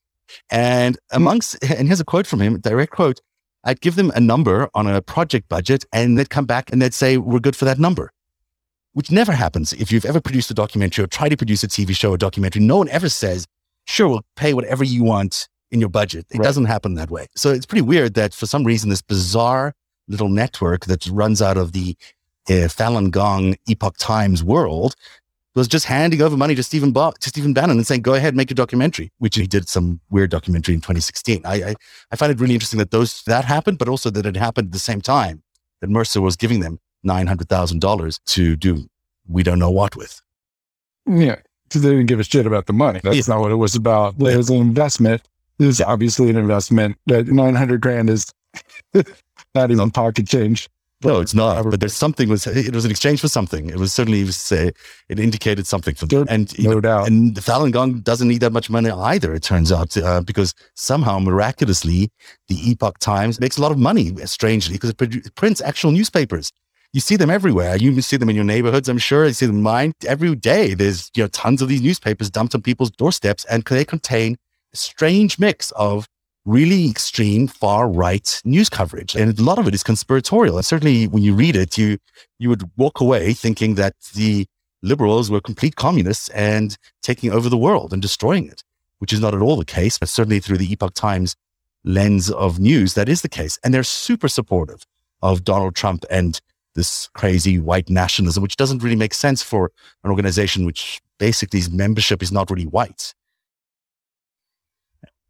And 0.51 0.99
amongst, 1.11 1.57
and 1.71 1.89
here's 1.89 2.01
a 2.01 2.05
quote 2.05 2.27
from 2.27 2.41
him, 2.41 2.61
direct 2.61 2.93
quote, 2.93 3.21
I'd 3.65 3.81
give 3.81 3.97
them 3.97 4.13
a 4.15 4.21
number 4.21 4.69
on 4.75 4.87
a 4.87 5.01
project 5.01 5.49
budget 5.49 5.87
and 5.93 6.19
they'd 6.19 6.31
come 6.31 6.45
back 6.45 6.71
and 6.71 6.83
they'd 6.83 6.95
say, 6.95 7.17
we're 7.17 7.41
good 7.41 7.57
for 7.57 7.65
that 7.65 7.79
number 7.79 8.13
which 8.97 9.11
never 9.11 9.33
happens. 9.33 9.75
If 9.75 9.93
you've 9.93 10.07
ever 10.07 10.23
produced 10.23 10.51
a 10.51 10.55
documentary 10.55 11.05
or 11.05 11.07
tried 11.07 11.29
to 11.29 11.37
produce 11.37 11.63
a 11.63 11.69
TV 11.69 11.95
show 11.95 12.13
or 12.13 12.17
documentary, 12.17 12.63
no 12.63 12.79
one 12.79 12.89
ever 12.89 13.11
says, 13.11 13.47
sure, 13.85 14.09
we'll 14.09 14.25
pay 14.37 14.55
whatever 14.55 14.85
you 14.85 15.05
want 15.05 15.49
in 15.71 15.81
your 15.81 15.91
budget. 15.91 16.25
It 16.31 16.39
right. 16.39 16.45
doesn't 16.45 16.65
happen 16.65 16.95
that 16.95 17.11
way. 17.11 17.27
So 17.37 17.53
it's 17.53 17.67
pretty 17.67 17.83
weird 17.83 18.15
that 18.15 18.33
for 18.33 18.47
some 18.47 18.65
reason, 18.65 18.89
this 18.89 19.03
bizarre 19.03 19.75
little 20.09 20.31
network 20.31 20.87
that 20.87 21.07
runs 21.09 21.43
out 21.43 21.59
of 21.59 21.73
the 21.73 21.95
uh, 22.49 22.73
Falun 22.73 23.11
Gong 23.11 23.57
Epoch 23.69 23.99
Times 23.99 24.43
world 24.43 24.95
was 25.55 25.69
just 25.69 25.85
handing 25.85 26.23
over 26.23 26.35
money 26.35 26.55
to 26.55 26.63
Stephen, 26.63 26.91
ba- 26.93 27.13
to 27.21 27.29
Stephen 27.29 27.53
Bannon 27.53 27.77
and 27.77 27.87
saying, 27.87 28.01
go 28.01 28.15
ahead, 28.15 28.35
make 28.35 28.51
a 28.51 28.55
documentary, 28.55 29.13
which 29.19 29.37
he 29.37 29.47
did 29.47 29.69
some 29.69 30.01
weird 30.09 30.31
documentary 30.31 30.75
in 30.75 30.81
2016. 30.81 31.43
I, 31.45 31.55
I, 31.55 31.75
I 32.13 32.17
find 32.17 32.33
it 32.33 32.41
really 32.41 32.55
interesting 32.55 32.79
that 32.79 32.93
those, 32.93 33.23
that 33.25 33.45
happened, 33.45 33.77
but 33.77 33.91
also 33.91 34.09
that 34.09 34.25
it 34.25 34.37
happened 34.37 34.69
at 34.69 34.73
the 34.73 34.79
same 34.79 35.03
time 35.03 35.43
that 35.83 35.91
Mercer 35.91 36.23
was 36.23 36.37
giving 36.37 36.61
them 36.61 36.79
$900,000 37.05 38.21
to 38.27 38.57
do 38.57 38.89
we 39.29 39.43
don't 39.43 39.59
know 39.59 39.71
what 39.71 39.97
with. 39.97 40.21
Yeah, 41.07 41.37
because 41.65 41.83
they 41.83 41.91
didn't 41.91 42.07
give 42.07 42.21
a 42.21 42.25
shit 42.25 42.47
about 42.47 42.67
the 42.67 42.73
money. 42.73 43.01
That's 43.03 43.29
yeah. 43.29 43.35
not 43.35 43.41
what 43.41 43.53
it 43.53 43.57
was 43.57 43.75
about. 43.75 44.15
It 44.21 44.37
was 44.37 44.51
an 44.51 44.57
investment. 44.57 45.23
It 45.59 45.67
was 45.67 45.81
obviously 45.81 46.31
an 46.31 46.37
investment. 46.37 46.97
That 47.07 47.27
900 47.29 47.81
grand 47.81 48.11
is 48.11 48.33
not 49.55 49.71
even 49.71 49.91
pocket 49.91 50.29
change. 50.29 50.69
No, 51.05 51.21
it's 51.21 51.35
not. 51.35 51.63
But 51.71 51.81
there's 51.81 51.95
something 51.95 52.29
was 52.29 52.47
it 52.47 52.75
was 52.75 52.87
an 52.87 52.91
exchange 52.91 53.21
for 53.21 53.29
something. 53.29 53.69
It 53.69 53.77
was 53.77 53.93
certainly 53.93 54.23
it, 54.23 54.27
was, 54.27 54.51
uh, 54.51 54.71
it 55.09 55.21
indicated 55.21 55.67
something 55.67 55.95
for 55.95 56.07
them. 56.07 56.27
And 56.31 56.59
no 56.59 56.73
know, 56.73 56.81
doubt. 56.81 57.07
And 57.07 57.35
Falun 57.35 57.71
Gong 57.71 58.01
doesn't 58.01 58.27
need 58.27 58.41
that 58.41 58.53
much 58.53 58.71
money 58.71 58.91
either. 58.91 59.35
It 59.35 59.43
turns 59.43 59.71
out 59.71 59.95
uh, 59.99 60.23
because 60.23 60.55
somehow 60.75 61.19
miraculously 61.19 62.11
the 62.49 62.71
Epoch 62.71 62.99
Times 62.99 63.39
makes 63.41 63.59
a 63.59 63.63
lot 63.63 63.73
of 63.73 63.79
money. 63.79 64.17
Strangely, 64.25 64.75
because 64.75 64.91
it, 64.91 65.01
it 65.01 65.35
prints 65.35 65.61
actual 65.61 65.93
newspapers 65.93 66.51
you 66.97 67.01
see 67.01 67.17
them 67.17 67.29
everywhere. 67.29 67.77
You 67.77 68.01
see 68.01 68.17
them 68.17 68.31
in 68.31 68.37
your 68.37 68.45
neighborhoods, 68.47 68.89
I'm 68.89 68.97
sure. 68.97 69.27
You 69.27 69.35
see 69.35 69.45
them 69.45 69.57
in 69.57 69.63
mine 69.63 69.93
every 70.07 70.35
day. 70.35 70.73
There's 70.73 71.11
you 71.15 71.25
know 71.25 71.29
tons 71.29 71.61
of 71.61 71.69
these 71.69 71.83
newspapers 71.83 72.31
dumped 72.31 72.55
on 72.55 72.63
people's 72.63 72.91
doorsteps, 72.91 73.45
and 73.45 73.63
they 73.65 73.85
contain 73.85 74.39
a 74.73 74.77
strange 74.79 75.39
mix 75.39 75.73
of 75.73 76.09
really 76.47 76.89
extreme 76.89 77.49
far 77.49 77.87
right 77.87 78.41
news 78.47 78.71
coverage, 78.71 79.15
and 79.15 79.39
a 79.39 79.43
lot 79.43 79.59
of 79.59 79.69
it 79.69 79.75
is 79.75 79.83
conspiratorial. 79.83 80.57
And 80.57 80.65
certainly, 80.65 81.07
when 81.07 81.23
you 81.23 81.35
read 81.35 81.55
it, 81.55 81.77
you 81.77 81.99
you 82.39 82.49
would 82.49 82.63
walk 82.79 82.99
away 83.03 83.35
thinking 83.35 83.75
that 83.75 83.95
the 84.15 84.47
liberals 84.81 85.31
were 85.31 85.43
complete 85.43 85.77
communists 85.77 86.31
and 86.31 86.79
taking 87.03 87.31
over 87.31 87.51
the 87.51 87.59
world 87.59 87.93
and 87.93 88.01
destroying 88.01 88.47
it, 88.47 88.65
which 89.01 89.13
is 89.13 89.21
not 89.21 89.35
at 89.35 89.43
all 89.43 89.57
the 89.57 89.67
case. 89.67 89.99
But 89.99 90.09
certainly, 90.09 90.41
through 90.41 90.57
the 90.57 90.73
Epoch 90.73 90.95
Times 90.95 91.37
lens 91.85 92.31
of 92.31 92.59
news, 92.59 92.95
that 92.95 93.11
is 93.11 93.21
the 93.21 93.29
case, 93.29 93.59
and 93.63 93.75
they're 93.75 93.83
super 93.83 94.29
supportive 94.29 94.87
of 95.21 95.45
Donald 95.45 95.75
Trump 95.75 96.07
and 96.11 96.41
this 96.77 97.09
crazy 97.15 97.59
white 97.59 97.91
nationalism, 97.91 98.43
which 98.43 98.57
doesn't 98.57 98.83
really 98.83 98.97
make 98.97 99.15
sense 99.15 99.43
for 99.43 99.73
an 100.05 100.11
organization 100.11 100.65
which 100.65 101.01
basically 101.19 101.59
its 101.59 101.71
membership 101.71 102.23
is 102.23 102.31
not 102.31 102.51
really 102.51 102.67
white. 102.67 103.15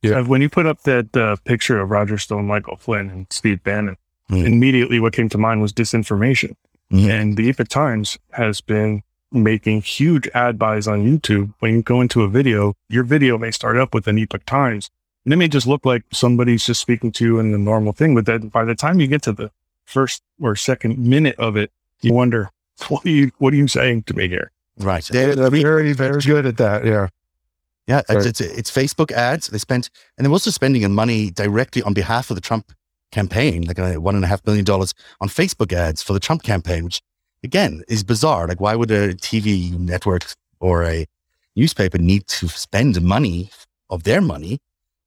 Yeah. 0.03 0.21
When 0.21 0.43
you 0.43 0.51
put 0.51 0.67
up 0.67 0.83
that 0.83 1.17
uh, 1.17 1.37
picture 1.45 1.81
of 1.81 1.91
Roger 1.91 2.19
Stone, 2.19 2.47
Michael 2.47 2.77
Flynn, 2.77 3.11
and 3.11 3.27
Steve 3.31 3.63
Bannon, 3.65 3.97
mm. 4.31 4.45
immediately 4.45 5.01
what 5.01 5.13
came 5.13 5.29
to 5.31 5.39
mind 5.39 5.63
was 5.63 5.73
disinformation. 5.73 6.55
Mm. 6.93 7.11
And 7.11 7.37
the 7.37 7.49
Epoch 7.49 7.69
Times 7.69 8.19
has 8.33 8.61
been 8.61 9.03
making 9.33 9.83
huge 9.83 10.29
ad 10.35 10.59
buys 10.59 10.87
on 10.87 11.05
YouTube. 11.05 11.53
When 11.59 11.75
you 11.75 11.83
go 11.83 12.01
into 12.01 12.23
a 12.23 12.29
video, 12.29 12.75
your 12.89 13.05
video 13.05 13.39
may 13.39 13.51
start 13.51 13.77
up 13.77 13.95
with 13.95 14.07
an 14.07 14.19
Epoch 14.19 14.45
Times, 14.47 14.91
and 15.25 15.33
it 15.33 15.37
may 15.37 15.49
just 15.49 15.67
look 15.67 15.85
like 15.85 16.05
somebody's 16.13 16.65
just 16.65 16.81
speaking 16.81 17.11
to 17.13 17.25
you 17.25 17.39
in 17.41 17.51
the 17.51 17.59
normal 17.59 17.93
thing. 17.93 18.15
But 18.15 18.27
then 18.27 18.49
by 18.49 18.65
the 18.65 18.77
time 18.77 19.01
you 19.01 19.09
get 19.09 19.23
to 19.23 19.33
the 19.33 19.51
first 19.87 20.23
or 20.41 20.55
second 20.57 20.99
minute 20.99 21.37
of 21.39 21.57
it, 21.57 21.73
you 22.03 22.13
wonder, 22.13 22.51
what 22.89 23.05
are 23.07 23.11
you, 23.11 23.31
what 23.39 23.55
are 23.55 23.57
you 23.57 23.69
saying 23.69 24.03
to 24.05 24.15
me 24.15 24.29
here? 24.29 24.53
Right. 24.79 25.05
They're, 25.05 25.35
they're 25.35 25.51
very, 25.51 25.93
very 25.93 26.21
good 26.21 26.45
at 26.45 26.59
that. 26.59 26.85
Yeah. 26.85 27.09
Yeah. 27.87 28.03
It's, 28.09 28.27
it's, 28.27 28.41
it's, 28.41 28.71
Facebook 28.71 29.11
ads. 29.13 29.47
They 29.47 29.59
spent, 29.59 29.89
and 30.17 30.25
they're 30.25 30.33
also 30.33 30.51
spending 30.51 30.93
money 30.93 31.31
directly 31.31 31.83
on 31.83 31.95
behalf 31.95 32.31
of 32.31 32.35
the 32.35 32.41
Trump 32.41 32.73
campaign, 33.13 33.63
like 33.63 33.79
uh, 33.79 33.95
one 33.95 34.15
and 34.15 34.25
a 34.25 34.29
half 34.29 34.45
million 34.47 34.65
dollars 34.65 34.93
on 35.21 35.29
Facebook 35.29 35.73
ads 35.73 36.03
for 36.03 36.13
the 36.13 36.21
Trump 36.21 36.43
campaign, 36.43 36.85
which 36.85 37.01
again 37.43 37.83
is 37.89 38.05
bizarre. 38.05 38.47
Like, 38.47 38.61
why 38.61 38.75
would 38.75 38.91
a 38.91 39.15
TV 39.15 39.79
network 39.79 40.25
or 40.61 40.85
a 40.85 41.07
newspaper 41.55 41.99
need 41.99 42.27
to 42.27 42.49
spend 42.49 43.01
money 43.01 43.51
of 43.89 44.03
their 44.03 44.21
money 44.21 44.59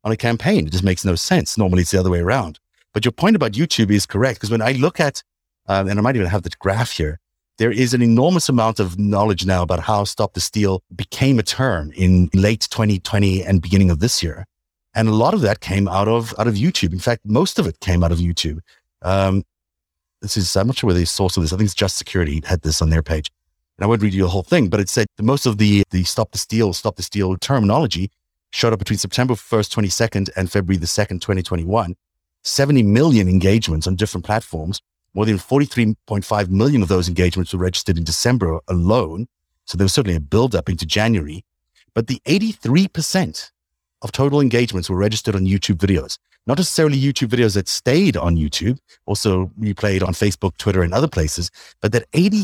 on 0.04 0.12
a 0.12 0.18
campaign? 0.18 0.66
It 0.66 0.72
just 0.72 0.84
makes 0.84 1.06
no 1.06 1.16
sense. 1.16 1.58
Normally 1.58 1.82
it's 1.82 1.92
the 1.92 2.00
other 2.00 2.10
way 2.10 2.20
around. 2.20 2.60
But 2.94 3.06
your 3.06 3.12
point 3.12 3.36
about 3.36 3.54
YouTube 3.54 3.92
is 3.92 4.06
correct 4.06 4.40
because 4.40 4.52
when 4.52 4.62
I 4.62 4.72
look 4.74 5.00
at 5.00 5.24
um, 5.70 5.88
and 5.88 6.00
I 6.00 6.02
might 6.02 6.16
even 6.16 6.28
have 6.28 6.44
the 6.44 6.50
graph 6.60 6.92
here. 6.92 7.20
There 7.60 7.72
is 7.72 7.94
an 7.94 8.02
enormous 8.02 8.50
amount 8.50 8.80
of 8.80 8.98
knowledge 8.98 9.46
now 9.46 9.62
about 9.62 9.82
how 9.82 10.04
Stop 10.04 10.34
the 10.34 10.42
Steal 10.42 10.82
became 10.96 11.38
a 11.38 11.44
term 11.44 11.92
in 11.96 12.30
late 12.34 12.68
2020 12.72 13.44
and 13.44 13.62
beginning 13.62 13.92
of 13.92 14.00
this 14.00 14.24
year. 14.24 14.46
And 14.96 15.08
a 15.08 15.14
lot 15.14 15.34
of 15.34 15.42
that 15.42 15.60
came 15.60 15.88
out 15.88 16.08
of, 16.08 16.34
out 16.40 16.48
of 16.48 16.56
YouTube. 16.56 16.92
In 16.92 17.00
fact, 17.00 17.22
most 17.26 17.60
of 17.60 17.68
it 17.68 17.80
came 17.80 18.04
out 18.04 18.12
of 18.12 18.18
YouTube. 18.18 18.60
Um, 19.04 19.44
this 20.22 20.36
is, 20.36 20.56
I'm 20.58 20.68
not 20.68 20.78
sure 20.78 20.88
where 20.88 20.96
the 20.96 21.06
source 21.06 21.38
of 21.38 21.44
this. 21.44 21.54
I 21.54 21.58
think 21.58 21.68
it's 21.68 21.76
Just 21.76 21.98
Security 21.98 22.42
had 22.46 22.62
this 22.62 22.82
on 22.82 22.90
their 22.90 23.04
page. 23.04 23.30
And 23.78 23.86
I 23.86 23.88
won't 23.88 24.02
read 24.02 24.14
you 24.14 24.24
the 24.24 24.30
whole 24.30 24.44
thing, 24.44 24.70
but 24.70 24.80
it 24.80 24.90
said 24.90 25.08
most 25.22 25.46
of 25.46 25.58
the, 25.58 25.84
the 25.92 26.04
Stop 26.04 26.32
the 26.32 26.38
Steal, 26.38 26.74
Stop 26.74 26.96
the 26.96 27.04
Steal 27.04 27.38
terminology 27.38 28.10
showed 28.52 28.74
up 28.74 28.80
between 28.80 28.98
September 28.98 29.36
1st, 29.36 29.76
22nd 29.76 30.30
and 30.36 30.52
February 30.52 30.78
the 30.78 30.88
2nd, 30.88 31.22
2021. 31.22 31.96
70 32.44 32.84
million 32.84 33.28
engagements 33.28 33.88
on 33.88 33.96
different 33.96 34.26
platforms. 34.26 34.82
More 35.14 35.26
than 35.26 35.38
43.5 35.38 36.50
million 36.50 36.82
of 36.82 36.88
those 36.88 37.08
engagements 37.08 37.54
were 37.54 37.60
registered 37.60 37.98
in 37.98 38.04
December 38.04 38.60
alone. 38.68 39.28
So 39.66 39.78
there 39.78 39.86
was 39.86 39.94
certainly 39.94 40.16
a 40.16 40.22
buildup 40.22 40.70
into 40.70 40.86
January. 40.86 41.44
But 41.94 42.08
the 42.08 42.22
83% 42.26 43.52
of 44.02 44.12
total 44.12 44.40
engagements 44.40 44.90
were 44.90 44.96
registered 44.96 45.36
on 45.36 45.46
YouTube 45.46 45.78
videos. 45.78 46.18
Not 46.48 46.58
necessarily 46.58 47.00
YouTube 47.00 47.28
videos 47.28 47.56
that 47.56 47.68
stayed 47.68 48.18
on 48.18 48.36
YouTube, 48.36 48.80
also 49.06 49.52
replayed 49.60 50.02
on 50.02 50.14
Facebook, 50.14 50.58
Twitter, 50.58 50.82
and 50.82 50.94
other 50.94 51.08
places, 51.08 51.52
but 51.82 51.92
that 51.92 52.06
80, 52.14 52.40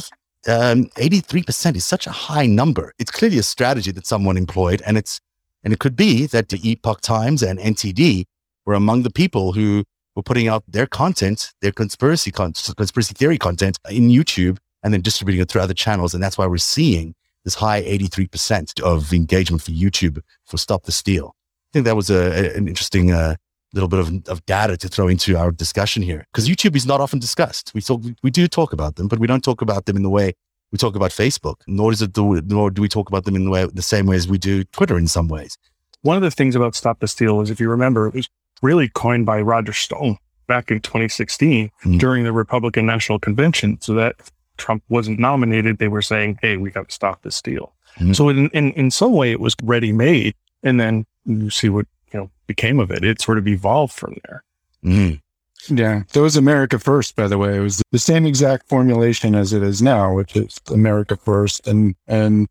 um, 0.47 0.85
83% 0.97 1.75
is 1.75 1.85
such 1.85 2.05
a 2.05 2.11
high 2.11 2.45
number. 2.45 2.93
It's 2.99 3.11
clearly 3.11 3.39
a 3.39 3.43
strategy 3.43 3.91
that 3.91 4.05
someone 4.05 4.37
employed, 4.37 4.81
and 4.85 4.97
it's 4.97 5.21
and 5.63 5.73
it 5.73 5.79
could 5.79 5.95
be 5.95 6.27
that 6.27 6.49
the 6.49 6.59
Epoch 6.69 7.01
Times 7.01 7.41
and 7.41 7.57
NTD 7.57 8.25
were 8.65 8.73
among 8.73 9.03
the 9.03 9.11
people 9.11 9.53
who 9.53 9.83
were 10.15 10.23
putting 10.23 10.47
out 10.47 10.63
their 10.67 10.87
content, 10.87 11.53
their 11.61 11.71
conspiracy 11.71 12.31
con- 12.31 12.53
conspiracy 12.77 13.13
theory 13.13 13.37
content 13.37 13.77
in 13.89 14.09
YouTube 14.09 14.57
and 14.83 14.93
then 14.93 15.01
distributing 15.01 15.41
it 15.41 15.49
through 15.49 15.61
other 15.61 15.73
channels. 15.73 16.13
And 16.13 16.23
that's 16.23 16.37
why 16.37 16.47
we're 16.47 16.57
seeing 16.57 17.15
this 17.43 17.55
high 17.55 17.83
83% 17.83 18.81
of 18.81 19.13
engagement 19.13 19.61
for 19.61 19.71
YouTube 19.71 20.21
for 20.45 20.57
Stop 20.57 20.83
the 20.83 20.91
Steal. 20.91 21.35
I 21.35 21.71
think 21.73 21.85
that 21.85 21.95
was 21.95 22.09
a, 22.09 22.55
an 22.55 22.67
interesting 22.67 23.11
uh, 23.11 23.35
little 23.73 23.89
bit 23.89 23.99
of, 23.99 24.27
of 24.27 24.45
data 24.45 24.77
to 24.77 24.87
throw 24.87 25.07
into 25.07 25.37
our 25.37 25.51
discussion 25.51 26.01
here 26.01 26.25
because 26.31 26.47
YouTube 26.47 26.75
is 26.75 26.85
not 26.85 27.01
often 27.01 27.19
discussed. 27.19 27.71
We 27.73 27.81
talk, 27.81 28.01
we 28.23 28.31
do 28.31 28.47
talk 28.47 28.73
about 28.73 28.95
them, 28.95 29.07
but 29.07 29.19
we 29.19 29.27
don't 29.27 29.43
talk 29.43 29.61
about 29.61 29.85
them 29.85 29.97
in 29.97 30.03
the 30.03 30.09
way 30.09 30.33
we 30.71 30.77
talk 30.77 30.95
about 30.95 31.11
Facebook, 31.11 31.61
nor 31.67 31.91
does 31.91 32.01
it 32.01 32.13
do, 32.13 32.41
nor 32.45 32.71
do 32.71 32.81
we 32.81 32.89
talk 32.89 33.09
about 33.09 33.25
them 33.25 33.35
in 33.35 33.45
the 33.45 33.51
way 33.51 33.65
the 33.65 33.81
same 33.81 34.07
way 34.07 34.15
as 34.15 34.27
we 34.27 34.37
do 34.37 34.63
Twitter 34.65 34.97
in 34.97 35.07
some 35.07 35.27
ways. 35.27 35.57
One 36.01 36.17
of 36.17 36.23
the 36.23 36.31
things 36.31 36.55
about 36.55 36.75
Stop 36.75 36.99
the 36.99 37.07
Steal 37.07 37.41
is, 37.41 37.49
if 37.49 37.59
you 37.59 37.69
remember, 37.69 38.07
it 38.07 38.13
was 38.13 38.29
really 38.61 38.89
coined 38.89 39.25
by 39.25 39.41
Roger 39.41 39.73
Stone 39.73 40.17
back 40.47 40.71
in 40.71 40.79
2016 40.79 41.67
mm-hmm. 41.67 41.97
during 41.97 42.23
the 42.23 42.31
Republican 42.31 42.85
National 42.85 43.19
Convention. 43.19 43.79
So 43.81 43.93
that 43.95 44.15
Trump 44.57 44.83
wasn't 44.89 45.19
nominated, 45.19 45.77
they 45.77 45.87
were 45.87 46.01
saying, 46.01 46.39
"Hey, 46.41 46.57
we 46.57 46.71
got 46.71 46.89
to 46.89 46.95
stop 46.95 47.21
this 47.21 47.41
deal." 47.41 47.73
Mm-hmm. 47.97 48.13
So 48.13 48.29
in, 48.29 48.49
in 48.49 48.71
in 48.73 48.91
some 48.91 49.13
way, 49.13 49.31
it 49.31 49.39
was 49.39 49.55
ready 49.63 49.91
made, 49.91 50.35
and 50.63 50.79
then 50.79 51.05
you 51.25 51.49
see 51.49 51.69
what 51.69 51.87
you 52.13 52.19
know 52.19 52.29
became 52.47 52.79
of 52.79 52.91
it. 52.91 53.03
It 53.03 53.21
sort 53.21 53.37
of 53.37 53.47
evolved 53.47 53.93
from 53.93 54.15
there. 54.25 54.43
Mm-hmm. 54.83 55.75
Yeah, 55.75 56.03
that 56.13 56.21
was 56.21 56.37
America 56.37 56.77
First, 56.77 57.15
by 57.15 57.27
the 57.27 57.37
way. 57.37 57.57
It 57.57 57.61
was 57.61 57.81
the 57.91 57.99
same 57.99 58.25
exact 58.25 58.69
formulation 58.69 59.33
as 59.33 59.51
it 59.51 59.63
is 59.63 59.81
now, 59.81 60.13
which 60.13 60.35
is 60.35 60.59
America 60.71 61.15
First 61.15 61.67
and 61.67 61.95
and 62.07 62.47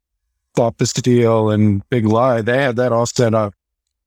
Stop 0.55 0.79
the 0.79 0.87
Steal 0.87 1.51
and 1.51 1.89
Big 1.91 2.07
Lie. 2.07 2.41
They 2.41 2.63
had 2.63 2.77
that 2.77 2.93
all 2.93 3.07
set 3.07 3.35
up 3.35 3.55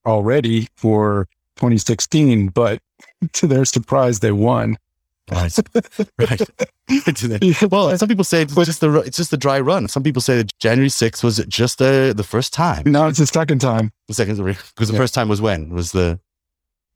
already 0.06 0.70
for 0.78 1.28
2016, 1.58 2.50
but 2.50 2.80
to 3.34 3.48
their 3.48 3.66
surprise, 3.66 4.20
they 4.20 4.32
won. 4.32 4.78
Right, 5.30 5.54
right. 6.18 6.42
well, 7.70 7.98
some 7.98 8.08
people 8.08 8.24
say 8.24 8.44
it's 8.44 8.56
just 8.56 8.80
the 8.80 8.94
it's 9.06 9.18
just 9.18 9.30
the 9.30 9.36
dry 9.36 9.60
run. 9.60 9.90
Some 9.90 10.02
people 10.02 10.22
say 10.22 10.38
that 10.38 10.58
January 10.58 10.88
6th 10.88 11.22
was 11.22 11.44
just 11.48 11.80
the 11.80 12.14
the 12.16 12.24
first 12.24 12.54
time. 12.54 12.84
No, 12.86 13.08
it's 13.10 13.20
the 13.20 13.28
second 13.28 13.60
time. 13.60 13.92
The 14.08 14.14
second 14.14 14.38
because 14.38 14.88
the 14.88 14.94
yeah. 14.94 14.98
first 14.98 15.14
time 15.14 15.28
was 15.28 15.42
when 15.42 15.70
was 15.72 15.92
the 15.92 16.22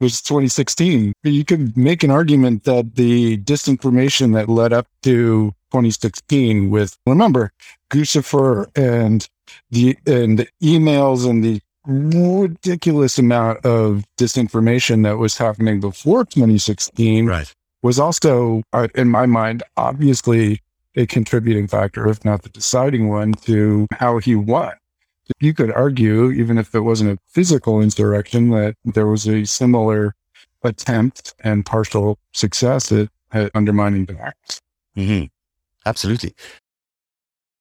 was 0.01 0.21
2016. 0.21 1.13
You 1.23 1.45
could 1.45 1.77
make 1.77 2.03
an 2.03 2.11
argument 2.11 2.63
that 2.63 2.95
the 2.95 3.37
disinformation 3.37 4.33
that 4.33 4.49
led 4.49 4.73
up 4.73 4.87
to 5.03 5.53
2016 5.71 6.69
with, 6.69 6.97
remember, 7.05 7.53
Guccifer 7.89 8.65
and 8.75 9.29
the, 9.69 9.97
and 10.05 10.39
the 10.39 10.47
emails 10.61 11.29
and 11.29 11.43
the 11.43 11.61
ridiculous 11.85 13.17
amount 13.17 13.65
of 13.65 14.05
disinformation 14.17 15.03
that 15.03 15.17
was 15.17 15.37
happening 15.37 15.79
before 15.79 16.25
2016 16.25 17.25
right. 17.25 17.53
was 17.81 17.99
also, 17.99 18.63
uh, 18.73 18.87
in 18.95 19.09
my 19.09 19.25
mind, 19.25 19.63
obviously 19.77 20.61
a 20.95 21.05
contributing 21.05 21.67
factor, 21.67 22.07
if 22.07 22.23
not 22.25 22.43
the 22.43 22.49
deciding 22.49 23.07
one, 23.07 23.33
to 23.33 23.87
how 23.93 24.19
he 24.19 24.35
won 24.35 24.73
you 25.39 25.53
could 25.53 25.71
argue, 25.71 26.31
even 26.31 26.57
if 26.57 26.73
it 26.75 26.81
wasn't 26.81 27.11
a 27.11 27.17
physical 27.27 27.81
insurrection, 27.81 28.49
that 28.49 28.75
there 28.83 29.07
was 29.07 29.27
a 29.27 29.45
similar 29.45 30.15
attempt 30.63 31.33
and 31.39 31.65
partial 31.65 32.17
success 32.33 32.91
at, 32.91 33.09
at 33.31 33.51
undermining 33.55 34.05
the 34.05 34.13
Mm-hmm. 34.97 35.25
Absolutely. 35.85 36.35